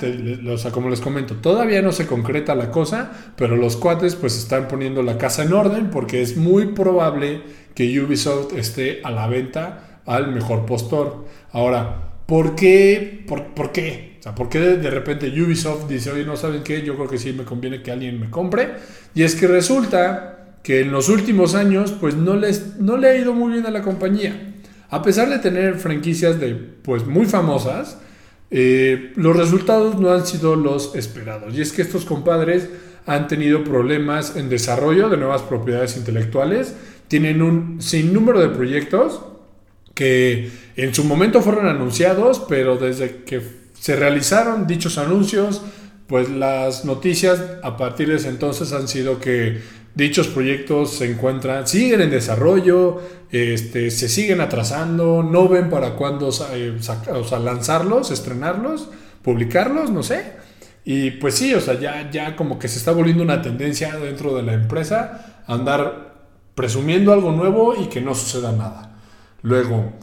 como 0.72 0.90
les 0.90 1.00
comento, 1.00 1.36
todavía 1.36 1.84
no 1.84 1.92
se 1.92 2.08
concreta 2.08 2.56
la 2.56 2.72
cosa, 2.72 3.12
pero 3.36 3.56
los 3.56 3.78
cuates 3.78 4.16
pues 4.16 4.36
están 4.36 4.68
poniendo 4.68 5.04
la 5.04 5.20
casa 5.20 5.44
en 5.44 5.54
orden 5.54 5.92
porque 5.92 6.24
es 6.24 6.38
muy 6.38 6.74
probable 6.74 7.44
que 7.76 8.02
Ubisoft 8.02 8.54
esté 8.58 9.02
a 9.04 9.12
la 9.12 9.28
venta 9.28 10.02
al 10.08 10.34
mejor 10.34 10.66
postor. 10.66 11.26
Ahora, 11.52 12.14
¿por 12.26 12.56
qué? 12.56 13.24
¿Por, 13.28 13.72
qué? 13.72 14.18
O 14.20 14.24
sea, 14.24 14.34
¿por 14.34 14.50
qué 14.50 14.58
de, 14.60 14.90
repente 14.90 15.28
Ubisoft 15.28 15.88
dice, 15.88 16.10
oye, 16.10 16.26
no 16.26 16.36
saben 16.36 16.64
qué? 16.64 16.82
Yo 16.82 16.96
creo 16.96 17.08
que 17.08 17.20
sí 17.20 17.32
me 17.32 17.44
conviene 17.44 17.84
que 17.84 17.92
alguien 17.92 18.20
me 18.20 18.32
compre. 18.32 18.70
Y 19.14 19.22
es 19.22 19.36
que 19.36 19.46
resulta 19.46 20.58
que 20.64 20.82
en 20.82 20.92
los 20.92 21.10
últimos 21.10 21.54
años, 21.54 21.94
pues 22.00 22.16
no, 22.16 22.36
les, 22.36 22.78
no 22.78 22.98
le 22.98 23.08
ha 23.08 23.16
ido 23.16 23.36
muy 23.36 23.54
bien 23.54 23.68
a 23.68 23.70
la 23.70 23.84
compañía. 23.84 24.49
A 24.90 25.02
pesar 25.04 25.30
de 25.30 25.40
tener 25.40 25.76
franquicias 25.76 26.40
de, 26.40 26.56
pues, 26.56 27.06
muy 27.06 27.26
famosas, 27.26 27.98
eh, 28.52 29.14
los 29.16 29.36
resultados 29.36 30.00
no 30.00 30.12
han 30.12 30.26
sido 30.26 30.56
los 30.56 30.96
esperados. 30.96 31.56
Y 31.56 31.62
es 31.62 31.72
que 31.72 31.84
estos 31.84 32.06
compadres 32.06 32.70
han 33.06 33.28
tenido 33.28 33.64
problemas 33.64 34.36
en 34.36 34.50
desarrollo 34.50 35.10
de 35.10 35.18
nuevas 35.18 35.42
propiedades 35.44 35.98
intelectuales, 35.98 36.76
tienen 37.08 37.42
un 37.42 37.82
sinnúmero 37.82 38.40
de 38.40 38.50
proyectos 38.50 39.22
que 39.96 40.52
en 40.76 40.94
su 40.94 41.04
momento 41.04 41.42
fueron 41.42 41.68
anunciados, 41.68 42.40
pero 42.48 42.78
desde 42.78 43.24
que 43.26 43.42
se 43.74 43.96
realizaron 43.96 44.68
dichos 44.68 44.98
anuncios, 44.98 45.62
pues 46.08 46.30
las 46.30 46.86
noticias 46.86 47.42
a 47.64 47.78
partir 47.78 48.10
de 48.10 48.16
ese 48.16 48.30
entonces 48.30 48.74
han 48.74 48.88
sido 48.88 49.20
que 49.20 49.62
dichos 49.96 50.28
proyectos 50.28 50.92
se 50.92 51.12
encuentran, 51.12 51.68
siguen 51.68 52.02
en 52.02 52.10
desarrollo, 52.10 53.02
este, 53.32 53.92
se 53.92 54.10
siguen 54.10 54.42
atrasando, 54.42 55.24
no 55.24 55.48
ven 55.48 55.70
para 55.70 55.96
cuándo 55.96 56.30
eh, 56.54 56.78
lanzarlos, 57.44 58.12
estrenarlos, 58.12 58.90
publicarlos, 59.22 59.92
no 59.92 60.04
sé. 60.04 60.38
Y 60.86 61.12
pues 61.12 61.36
sí, 61.36 61.54
o 61.54 61.62
sea, 61.62 61.80
ya, 61.80 62.10
ya 62.10 62.36
como 62.36 62.58
que 62.58 62.68
se 62.68 62.80
está 62.80 62.92
volviendo 62.92 63.24
una 63.24 63.42
tendencia 63.42 63.96
dentro 63.98 64.36
de 64.36 64.44
la 64.44 64.54
empresa 64.54 65.44
andar 65.46 66.10
presumiendo 66.56 67.14
algo 67.14 67.32
nuevo 67.32 67.76
y 67.76 67.88
que 67.88 68.02
no 68.02 68.16
suceda 68.16 68.52
nada. 68.52 68.98
Luego, 69.42 69.94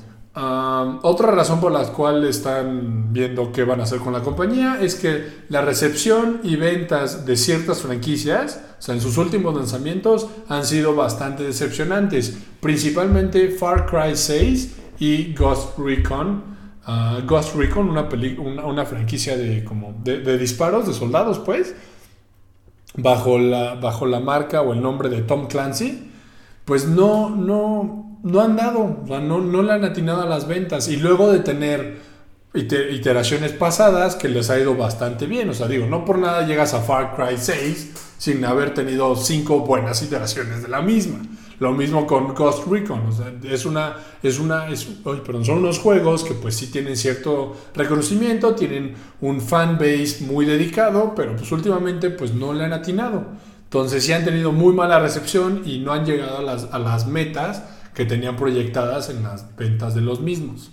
otra 1.03 1.31
razón 1.31 1.61
por 1.61 1.72
la 1.72 1.85
cual 1.92 2.25
están 2.25 3.12
viendo 3.12 3.53
qué 3.53 3.64
van 3.64 3.81
a 3.81 3.85
hacer 3.85 4.01
con 4.01 4.12
la 4.12 4.20
compañía 4.20 4.79
es 4.81 4.94
que 4.94 5.44
la 5.49 5.62
recepción 5.62 6.40
y 6.42 6.57
ventas 6.57 7.25
de 7.25 7.37
ciertas 7.37 7.81
franquicias, 7.81 8.61
o 8.78 8.82
sea, 8.82 8.94
en 8.94 9.00
sus 9.00 9.16
últimos 9.16 9.54
lanzamientos, 9.54 10.28
han 10.48 10.64
sido 10.64 10.94
bastante 10.94 11.44
decepcionantes. 11.44 12.36
Principalmente 12.60 13.50
Far 13.50 13.86
Cry 13.86 14.14
6 14.14 14.76
y 14.98 15.34
Ghost 15.34 15.78
Recon. 15.78 16.56
Ah, 16.84 17.20
Ghost 17.26 17.56
Recon, 17.56 17.88
una, 17.88 18.08
una, 18.64 18.84
franquicia 18.84 19.36
de, 19.36 19.64
como 19.64 19.94
de, 20.04 20.38
disparos, 20.38 20.86
de 20.86 20.94
soldados, 20.94 21.38
pues, 21.40 21.74
bajo 22.96 23.38
la, 23.38 23.74
bajo 23.74 24.06
la 24.06 24.20
marca 24.20 24.62
o 24.62 24.72
el 24.72 24.80
nombre 24.80 25.08
de 25.08 25.22
Tom 25.22 25.48
Clancy, 25.48 26.10
pues 26.64 26.86
no, 26.86 27.30
no, 27.30 28.18
no 28.22 28.40
han 28.40 28.56
dado, 28.56 29.00
o 29.02 29.06
sea, 29.06 29.20
no, 29.20 29.40
no 29.40 29.62
le 29.62 29.72
han 29.72 29.84
atinado 29.84 30.22
a 30.22 30.26
las 30.26 30.46
ventas. 30.46 30.88
Y 30.88 30.96
luego 30.96 31.32
de 31.32 31.40
tener 31.40 31.98
iteraciones 32.57 33.53
pasadas 33.53 34.16
que 34.16 34.29
les 34.29 34.51
ha 34.51 34.59
ido 34.59 34.75
bastante 34.75 35.27
bien. 35.27 35.49
O 35.51 35.55
sea, 35.55 35.69
digo, 35.69 35.87
no 35.87 36.05
por 36.05 36.19
nada 36.19 36.47
llegas 36.47 36.75
a 36.75 36.81
Far 36.81 37.14
Cry 37.14 37.37
6 37.38 37.92
sin 38.19 38.45
haber 38.45 38.75
tenido 38.75 39.14
cinco 39.16 39.61
buenas 39.61 40.03
iteraciones 40.03 40.62
de 40.62 40.69
la 40.69 40.83
misma. 40.83 41.21
Lo 41.59 41.73
mismo 41.73 42.07
con 42.07 42.35
Ghost 42.35 42.66
Recon. 42.66 43.07
O 43.07 43.12
sea, 43.12 43.33
es 43.45 43.64
una, 43.64 43.97
es 44.23 44.38
una, 44.38 44.69
es, 44.69 44.85
perdón, 44.85 45.45
son 45.45 45.59
unos 45.59 45.79
juegos 45.79 46.25
que 46.25 46.35
pues 46.35 46.57
sí 46.57 46.66
tienen 46.66 46.97
cierto 46.97 47.57
reconocimiento, 47.75 48.55
tienen 48.55 48.95
un 49.21 49.40
fan 49.40 49.79
base 49.79 50.19
muy 50.21 50.45
dedicado, 50.45 51.14
pero 51.14 51.35
pues 51.37 51.51
últimamente 51.53 52.11
pues 52.11 52.35
no 52.35 52.53
le 52.53 52.64
han 52.64 52.73
atinado. 52.73 53.27
Entonces 53.64 54.05
sí 54.05 54.12
han 54.12 54.25
tenido 54.25 54.53
muy 54.53 54.75
mala 54.75 55.01
recepción 55.01 55.62
y 55.64 55.79
no 55.79 55.92
han 55.92 56.05
llegado 56.05 56.38
a 56.38 56.42
las, 56.42 56.69
a 56.73 56.79
las 56.79 57.07
metas 57.07 57.62
que 57.95 58.05
tenían 58.05 58.37
proyectadas 58.37 59.09
en 59.09 59.23
las 59.23 59.57
ventas 59.57 59.95
de 59.95 60.03
los 60.03 60.21
mismos. 60.21 60.71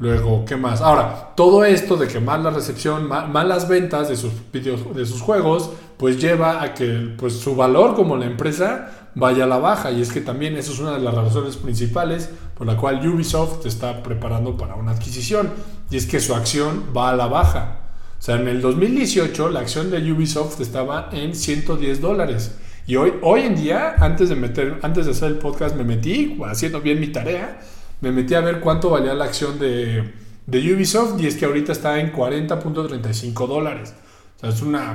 Luego, 0.00 0.46
¿qué 0.46 0.56
más? 0.56 0.80
Ahora, 0.80 1.34
todo 1.36 1.62
esto 1.62 1.98
de 1.98 2.08
que 2.08 2.20
mala 2.20 2.48
recepción, 2.48 3.06
malas 3.06 3.68
ventas 3.68 4.08
de 4.08 4.16
sus, 4.16 4.32
videos, 4.50 4.96
de 4.96 5.04
sus 5.04 5.20
juegos, 5.20 5.72
pues 5.98 6.18
lleva 6.18 6.62
a 6.62 6.72
que 6.72 7.14
pues, 7.18 7.34
su 7.34 7.54
valor 7.54 7.94
como 7.94 8.16
la 8.16 8.24
empresa 8.24 9.10
vaya 9.14 9.44
a 9.44 9.46
la 9.46 9.58
baja. 9.58 9.90
Y 9.90 10.00
es 10.00 10.10
que 10.10 10.22
también 10.22 10.56
eso 10.56 10.72
es 10.72 10.78
una 10.78 10.92
de 10.92 11.00
las 11.00 11.14
razones 11.14 11.58
principales 11.58 12.30
por 12.54 12.66
la 12.66 12.78
cual 12.78 13.06
Ubisoft 13.06 13.66
está 13.66 14.02
preparando 14.02 14.56
para 14.56 14.74
una 14.74 14.92
adquisición. 14.92 15.50
Y 15.90 15.98
es 15.98 16.06
que 16.06 16.18
su 16.18 16.34
acción 16.34 16.84
va 16.96 17.10
a 17.10 17.16
la 17.16 17.26
baja. 17.26 17.80
O 18.18 18.22
sea, 18.22 18.36
en 18.36 18.48
el 18.48 18.62
2018 18.62 19.50
la 19.50 19.60
acción 19.60 19.90
de 19.90 19.98
Ubisoft 20.10 20.62
estaba 20.62 21.10
en 21.12 21.34
110 21.34 22.00
dólares 22.02 22.54
Y 22.86 22.96
hoy, 22.96 23.14
hoy 23.20 23.42
en 23.42 23.56
día, 23.56 23.96
antes 23.98 24.30
de, 24.30 24.36
meter, 24.36 24.78
antes 24.82 25.04
de 25.04 25.12
hacer 25.12 25.28
el 25.28 25.38
podcast, 25.38 25.76
me 25.76 25.84
metí, 25.84 26.38
haciendo 26.46 26.80
bien 26.80 27.00
mi 27.00 27.08
tarea, 27.08 27.60
me 28.00 28.12
metí 28.12 28.34
a 28.34 28.40
ver 28.40 28.60
cuánto 28.60 28.90
valía 28.90 29.14
la 29.14 29.24
acción 29.24 29.58
de, 29.58 30.12
Ubisoft 30.48 31.20
y 31.20 31.26
es 31.26 31.36
que 31.36 31.44
ahorita 31.44 31.72
está 31.72 32.00
en 32.00 32.12
40.35 32.12 33.46
dólares. 33.46 33.94
O 34.36 34.40
sea, 34.40 34.50
es 34.50 34.62
una, 34.62 34.92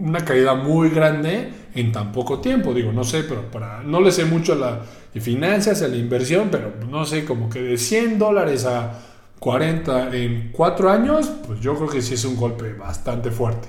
una, 0.00 0.24
caída 0.24 0.54
muy 0.54 0.88
grande 0.88 1.52
en 1.74 1.92
tan 1.92 2.12
poco 2.12 2.40
tiempo. 2.40 2.72
Digo, 2.72 2.92
no 2.92 3.04
sé, 3.04 3.22
pero 3.24 3.50
para 3.50 3.82
no 3.82 4.00
le 4.00 4.10
sé 4.10 4.24
mucho 4.24 4.54
a 4.54 4.56
la 4.56 4.80
finanzas, 5.20 5.82
a 5.82 5.88
la 5.88 5.96
inversión, 5.96 6.48
pero 6.50 6.74
no 6.88 7.04
sé, 7.04 7.24
como 7.24 7.48
que 7.48 7.60
de 7.60 7.78
100 7.78 8.18
dólares 8.18 8.64
a 8.64 9.00
40 9.38 10.14
en 10.14 10.50
4 10.52 10.90
años, 10.90 11.30
pues 11.46 11.60
yo 11.60 11.74
creo 11.76 11.88
que 11.88 12.02
sí 12.02 12.14
es 12.14 12.24
un 12.24 12.36
golpe 12.36 12.72
bastante 12.74 13.30
fuerte. 13.30 13.68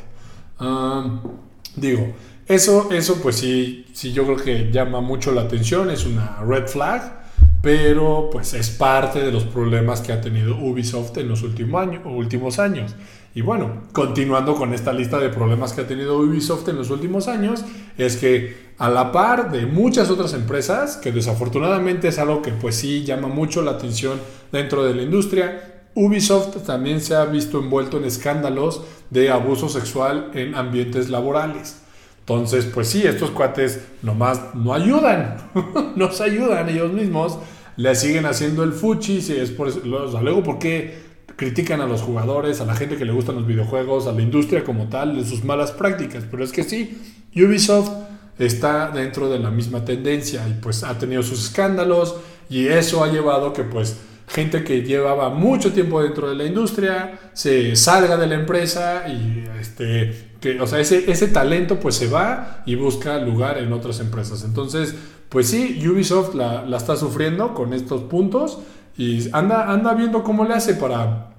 digo, 1.76 2.14
eso, 2.48 2.90
eso 2.92 3.22
pues 3.22 3.38
sí, 3.38 3.86
sí 3.94 4.12
yo 4.12 4.26
creo 4.26 4.38
que 4.38 4.72
llama 4.72 5.02
mucho 5.02 5.32
la 5.32 5.42
atención, 5.42 5.90
es 5.90 6.06
una 6.06 6.38
red 6.42 6.68
flag 6.68 7.27
pero 7.62 8.30
pues 8.32 8.54
es 8.54 8.70
parte 8.70 9.20
de 9.20 9.32
los 9.32 9.44
problemas 9.44 10.02
que 10.02 10.14
ha 10.14 10.22
tenido 10.22 10.58
Ubisoft 10.58 11.18
en 11.18 11.28
los 11.28 11.44
últimos 11.44 12.60
años. 12.60 12.96
Y 13.34 13.42
bueno, 13.42 13.84
continuando 13.94 14.56
con 14.56 14.74
esta 14.74 14.94
lista 14.94 15.20
de 15.20 15.30
problemas 15.30 15.74
que 15.74 15.82
ha 15.82 15.88
tenido 15.88 16.18
Ubisoft 16.18 16.68
en 16.70 16.78
los 16.78 16.90
últimos 16.90 17.28
años, 17.28 17.64
es 17.98 18.18
que 18.18 18.68
a 18.78 18.90
la 18.90 19.12
par 19.12 19.52
de 19.52 19.66
muchas 19.66 20.10
otras 20.10 20.34
empresas, 20.34 20.98
que 20.98 21.12
desafortunadamente 21.12 22.08
es 22.08 22.20
algo 22.20 22.42
que 22.42 22.52
pues 22.52 22.76
sí 22.76 23.04
llama 23.04 23.28
mucho 23.28 23.62
la 23.62 23.72
atención 23.72 24.20
dentro 24.52 24.84
de 24.84 24.96
la 24.96 25.04
industria, 25.04 25.84
Ubisoft 25.96 26.64
también 26.66 27.02
se 27.02 27.16
ha 27.16 27.26
visto 27.26 27.60
envuelto 27.60 27.98
en 27.98 28.06
escándalos 28.06 28.84
de 29.10 29.32
abuso 29.32 29.68
sexual 29.68 30.32
en 30.36 30.54
ambientes 30.54 31.10
laborales. 31.10 31.82
Entonces, 32.30 32.66
pues 32.66 32.90
sí, 32.90 33.04
estos 33.08 33.32
cuates 33.32 33.86
nomás 34.02 34.54
no 34.54 34.74
ayudan, 34.74 35.38
no 35.96 36.12
se 36.12 36.24
ayudan 36.24 36.68
ellos 36.68 36.92
mismos 36.92 37.38
le 37.78 37.94
siguen 37.96 38.26
haciendo 38.26 38.64
el 38.64 38.74
fuchi, 38.74 39.22
si 39.22 39.34
es 39.34 39.52
por 39.52 39.70
eso, 39.70 39.82
luego 40.22 40.44
por 40.44 40.60
qué 40.60 41.06
critican 41.36 41.80
a 41.80 41.86
los 41.86 42.02
jugadores, 42.02 42.60
a 42.60 42.66
la 42.66 42.76
gente 42.76 42.98
que 42.98 43.06
le 43.06 43.14
gustan 43.14 43.36
los 43.36 43.46
videojuegos, 43.46 44.08
a 44.08 44.12
la 44.12 44.24
industria 44.24 44.64
como 44.64 44.90
tal, 44.90 45.16
de 45.16 45.24
sus 45.24 45.44
malas 45.44 45.72
prácticas, 45.72 46.26
pero 46.30 46.44
es 46.44 46.52
que 46.52 46.64
sí, 46.64 47.00
Ubisoft 47.36 47.92
está 48.40 48.90
dentro 48.90 49.30
de 49.30 49.40
la 49.40 49.52
misma 49.52 49.86
tendencia 49.86 50.48
y 50.50 50.54
pues 50.60 50.84
ha 50.84 50.98
tenido 50.98 51.22
sus 51.22 51.46
escándalos 51.46 52.18
y 52.50 52.68
eso 52.68 53.04
ha 53.04 53.12
llevado 53.12 53.54
que 53.54 53.64
pues 53.64 53.98
gente 54.28 54.64
que 54.64 54.82
llevaba 54.82 55.30
mucho 55.30 55.72
tiempo 55.72 56.02
dentro 56.02 56.30
de 56.30 56.36
la 56.36 56.46
industria 56.46 57.20
se 57.34 57.76
salga 57.76 58.18
de 58.18 58.28
la 58.28 58.36
empresa 58.36 59.06
y 59.08 59.44
este 59.60 60.27
que 60.40 60.60
o 60.60 60.68
sea 60.68 60.80
ese, 60.80 61.12
ese 61.12 61.28
talento 61.28 61.80
pues 61.80 61.96
se 61.96 62.08
va 62.08 62.64
y 62.66 62.76
busca 62.76 63.18
lugar 63.20 63.58
en 63.58 63.74
otras 63.74 64.00
empresas 64.00 64.44
entonces 64.44 64.96
pues 65.30 65.50
sí, 65.50 65.84
Ubisoft 65.88 66.36
la, 66.36 66.66
está 66.76 66.96
sufriendo 66.96 67.54
con 67.54 67.74
estos 67.74 68.04
puntos 68.04 68.60
y 68.98 69.30
anda, 69.34 69.72
anda 69.72 69.94
viendo 69.94 70.24
cómo 70.24 70.46
le 70.46 70.54
hace 70.54 70.76
para, 70.76 71.32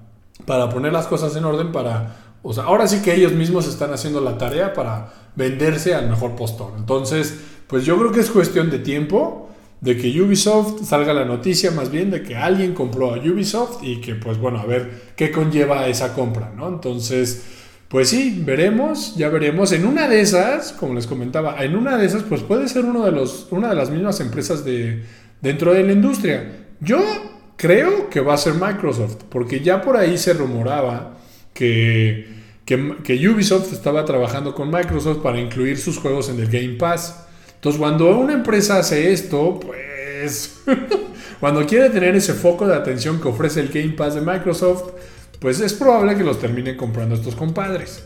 para 0.45 0.69
poner 0.69 0.93
las 0.93 1.07
cosas 1.07 1.35
en 1.35 1.45
orden, 1.45 1.71
para, 1.71 2.15
o 2.43 2.53
sea, 2.53 2.65
ahora 2.65 2.87
sí 2.87 3.01
que 3.01 3.15
ellos 3.15 3.33
mismos 3.33 3.67
están 3.67 3.91
haciendo 3.91 4.21
la 4.21 4.37
tarea 4.37 4.73
para 4.73 5.11
venderse 5.35 5.95
al 5.95 6.07
mejor 6.07 6.35
postor. 6.35 6.73
Entonces, 6.77 7.39
pues 7.67 7.85
yo 7.85 7.97
creo 7.97 8.11
que 8.11 8.19
es 8.19 8.29
cuestión 8.29 8.69
de 8.69 8.79
tiempo 8.79 9.49
de 9.81 9.97
que 9.97 10.21
Ubisoft 10.21 10.83
salga 10.83 11.13
la 11.13 11.25
noticia 11.25 11.71
más 11.71 11.89
bien 11.89 12.11
de 12.11 12.21
que 12.21 12.35
alguien 12.35 12.73
compró 12.73 13.13
a 13.13 13.17
Ubisoft 13.17 13.81
y 13.81 14.01
que 14.01 14.13
pues 14.13 14.37
bueno, 14.37 14.59
a 14.59 14.65
ver 14.65 15.13
qué 15.15 15.31
conlleva 15.31 15.87
esa 15.87 16.13
compra, 16.13 16.51
¿no? 16.55 16.67
Entonces, 16.67 17.58
pues 17.89 18.09
sí, 18.09 18.41
veremos, 18.45 19.15
ya 19.15 19.29
veremos. 19.29 19.71
En 19.71 19.85
una 19.85 20.07
de 20.07 20.21
esas, 20.21 20.73
como 20.73 20.93
les 20.93 21.07
comentaba, 21.07 21.63
en 21.63 21.75
una 21.75 21.97
de 21.97 22.05
esas, 22.05 22.21
pues 22.21 22.41
puede 22.41 22.69
ser 22.69 22.85
uno 22.85 23.03
de 23.03 23.11
los, 23.11 23.47
una 23.49 23.69
de 23.69 23.75
las 23.75 23.89
mismas 23.89 24.19
empresas 24.19 24.63
de, 24.63 25.03
dentro 25.41 25.73
de 25.73 25.83
la 25.83 25.93
industria. 25.93 26.67
Yo 26.79 26.99
creo 27.57 28.07
que 28.09 28.21
va 28.21 28.35
a 28.35 28.37
ser 28.37 28.53
Microsoft, 28.53 29.23
porque 29.29 29.61
ya 29.61 29.81
por 29.81 29.97
ahí 29.97 30.19
se 30.19 30.33
rumoraba 30.33 31.17
que, 31.51 32.27
que, 32.63 33.27
Ubisoft 33.27 33.73
estaba 33.73 34.05
trabajando 34.05 34.53
con 34.53 34.69
Microsoft 34.69 35.23
para 35.23 35.39
incluir 35.39 35.79
sus 35.79 35.97
juegos 35.97 36.29
en 36.29 36.39
el 36.39 36.47
Game 36.47 36.75
Pass. 36.75 37.25
Entonces, 37.55 37.79
cuando 37.79 38.15
una 38.17 38.33
empresa 38.33 38.77
hace 38.77 39.11
esto, 39.11 39.59
pues, 39.59 40.61
cuando 41.39 41.65
quiere 41.65 41.89
tener 41.89 42.15
ese 42.15 42.35
foco 42.35 42.67
de 42.67 42.75
atención 42.75 43.19
que 43.19 43.29
ofrece 43.29 43.61
el 43.61 43.69
Game 43.69 43.93
Pass 43.93 44.13
de 44.13 44.21
Microsoft, 44.21 44.91
pues 45.39 45.59
es 45.61 45.73
probable 45.73 46.15
que 46.15 46.23
los 46.23 46.39
terminen 46.39 46.75
comprando 46.77 47.15
estos 47.15 47.35
compadres. 47.35 48.03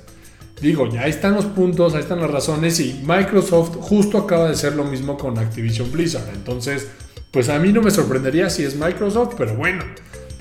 Digo, 0.62 0.90
ya 0.90 1.08
están 1.08 1.34
los 1.34 1.46
puntos, 1.46 1.94
ahí 1.94 2.02
están 2.02 2.22
las 2.22 2.32
razones 2.32 2.80
y 2.80 3.02
Microsoft 3.06 3.76
justo 3.82 4.18
acaba 4.18 4.46
de 4.46 4.54
hacer 4.54 4.76
lo 4.76 4.86
mismo 4.86 5.18
con 5.18 5.38
Activision 5.38 5.92
Blizzard. 5.92 6.30
Entonces, 6.34 6.88
pues 7.32 7.50
a 7.50 7.60
mí 7.60 7.74
no 7.74 7.82
me 7.82 7.92
sorprendería 7.92 8.50
si 8.50 8.64
es 8.64 8.76
Microsoft, 8.76 9.34
pero 9.38 9.56
bueno, 9.56 9.84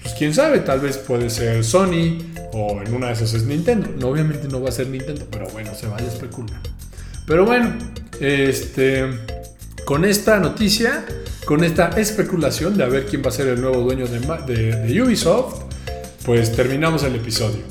pues 0.03 0.15
quién 0.15 0.35
sabe, 0.35 0.61
tal 0.61 0.81
vez 0.81 0.99
puede 0.99 1.31
ser 1.31 1.65
Sony 1.65 2.19
o 2.53 2.83
en 2.83 2.95
una 2.95 3.09
de 3.09 3.15
esas 3.15 3.35
es 3.35 3.45
Nintendo. 3.45 3.89
No, 3.99 4.09
obviamente 4.09 4.47
no 4.49 4.61
va 4.61 4.69
a 4.69 4.73
ser 4.73 4.89
Nintendo, 4.89 5.27
pero 5.31 5.49
bueno, 5.49 5.75
se 5.75 5.87
vaya 5.89 6.05
a 6.05 6.13
especular. 6.13 6.61
Pero 7.27 7.47
bueno, 7.47 7.75
este, 8.21 9.07
con 9.85 10.05
esta 10.05 10.39
noticia, 10.39 11.05
con 11.47 11.65
esta 11.65 11.89
especulación 11.97 12.77
de 12.77 12.85
a 12.85 12.89
ver 12.89 13.07
quién 13.07 13.23
va 13.25 13.31
a 13.31 13.33
ser 13.33 13.49
el 13.49 13.61
nuevo 13.61 13.81
dueño 13.81 14.07
de 14.07 15.03
Ubisoft, 15.03 15.72
pues 16.25 16.53
terminamos 16.53 17.03
el 17.05 17.17
episodio. 17.17 17.63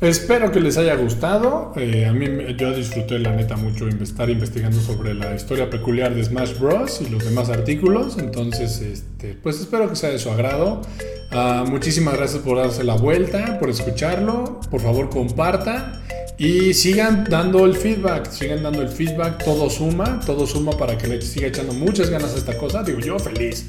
Espero 0.00 0.52
que 0.52 0.60
les 0.60 0.76
haya 0.76 0.94
gustado. 0.94 1.72
Eh, 1.76 2.04
a 2.04 2.12
mí 2.12 2.26
yo 2.58 2.74
disfruté 2.74 3.18
la 3.18 3.34
neta 3.34 3.56
mucho 3.56 3.88
estar 3.88 4.28
investigando 4.28 4.78
sobre 4.80 5.14
la 5.14 5.34
historia 5.34 5.70
peculiar 5.70 6.14
de 6.14 6.22
Smash 6.22 6.58
Bros. 6.58 7.00
y 7.00 7.08
los 7.08 7.24
demás 7.24 7.48
artículos. 7.48 8.18
Entonces, 8.18 8.80
este, 8.82 9.38
pues 9.42 9.58
espero 9.58 9.88
que 9.88 9.96
sea 9.96 10.10
de 10.10 10.18
su 10.18 10.30
agrado. 10.30 10.82
Ah, 11.30 11.64
muchísimas 11.66 12.14
gracias 12.16 12.42
por 12.42 12.58
darse 12.58 12.84
la 12.84 12.94
vuelta, 12.94 13.58
por 13.58 13.70
escucharlo. 13.70 14.60
Por 14.70 14.82
favor, 14.82 15.08
compartan. 15.08 16.02
Y 16.38 16.74
sigan 16.74 17.24
dando 17.24 17.64
el 17.64 17.74
feedback, 17.74 18.30
sigan 18.30 18.62
dando 18.62 18.82
el 18.82 18.90
feedback, 18.90 19.42
todo 19.42 19.70
suma, 19.70 20.20
todo 20.26 20.46
suma 20.46 20.72
para 20.72 20.98
que 20.98 21.06
le 21.06 21.22
siga 21.22 21.46
echando 21.46 21.72
muchas 21.72 22.10
ganas 22.10 22.34
a 22.34 22.36
esta 22.36 22.58
cosa. 22.58 22.82
Digo, 22.82 23.00
yo 23.00 23.18
feliz 23.18 23.64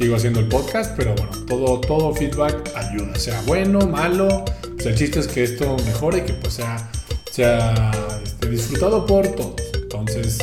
sigo 0.00 0.16
haciendo 0.16 0.40
el 0.40 0.46
podcast, 0.46 0.94
pero 0.96 1.14
bueno, 1.14 1.30
todo, 1.46 1.78
todo 1.78 2.14
feedback 2.14 2.72
ayuda, 2.74 3.14
sea 3.16 3.38
bueno, 3.42 3.80
malo. 3.80 4.46
Pues 4.62 4.86
el 4.86 4.94
chiste 4.94 5.20
es 5.20 5.28
que 5.28 5.44
esto 5.44 5.76
mejore 5.84 6.18
y 6.18 6.20
que 6.22 6.32
pues 6.32 6.54
sea, 6.54 6.90
sea 7.30 7.90
este, 8.24 8.48
disfrutado 8.48 9.04
por 9.04 9.28
todos. 9.28 9.60
Entonces, 9.74 10.38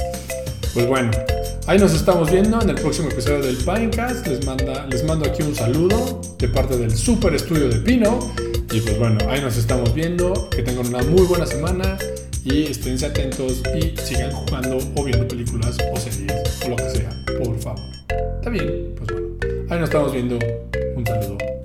pues 0.76 0.86
bueno, 0.86 1.10
ahí 1.66 1.80
nos 1.80 1.96
estamos 1.96 2.30
viendo 2.30 2.62
en 2.62 2.70
el 2.70 2.76
próximo 2.76 3.10
episodio 3.10 3.42
del 3.42 3.58
Pinecast. 3.58 4.28
Les, 4.28 4.46
manda, 4.46 4.86
les 4.86 5.04
mando 5.04 5.28
aquí 5.28 5.42
un 5.42 5.56
saludo 5.56 6.22
de 6.38 6.48
parte 6.50 6.78
del 6.78 6.96
super 6.96 7.34
estudio 7.34 7.68
de 7.68 7.80
Pino. 7.80 8.32
Y 8.72 8.80
pues 8.82 9.00
bueno, 9.00 9.18
ahí 9.28 9.42
nos 9.42 9.58
estamos 9.58 9.92
viendo. 9.92 10.52
Que 10.52 10.62
tengan 10.62 10.86
una 10.86 11.02
muy 11.02 11.24
buena 11.24 11.48
semana 11.48 11.98
y 12.44 12.66
estén 12.66 13.04
atentos 13.04 13.64
y 13.76 13.98
sigan 13.98 14.32
jugando 14.32 14.78
o 14.96 15.04
viendo 15.04 15.28
películas 15.28 15.78
o 15.92 15.98
series 15.98 16.32
o 16.64 16.70
lo 16.70 16.76
que 16.76 16.90
sea, 16.92 17.10
por 17.40 17.60
favor. 17.60 17.82
Está 18.40 18.52
bien, 18.52 18.94
pues 18.96 19.12
bueno, 19.12 19.27
ahí 19.70 19.80
nos 19.80 19.90
estamos 19.90 20.12
viendo. 20.14 20.40
Un 20.96 21.06
saludo. 21.06 21.57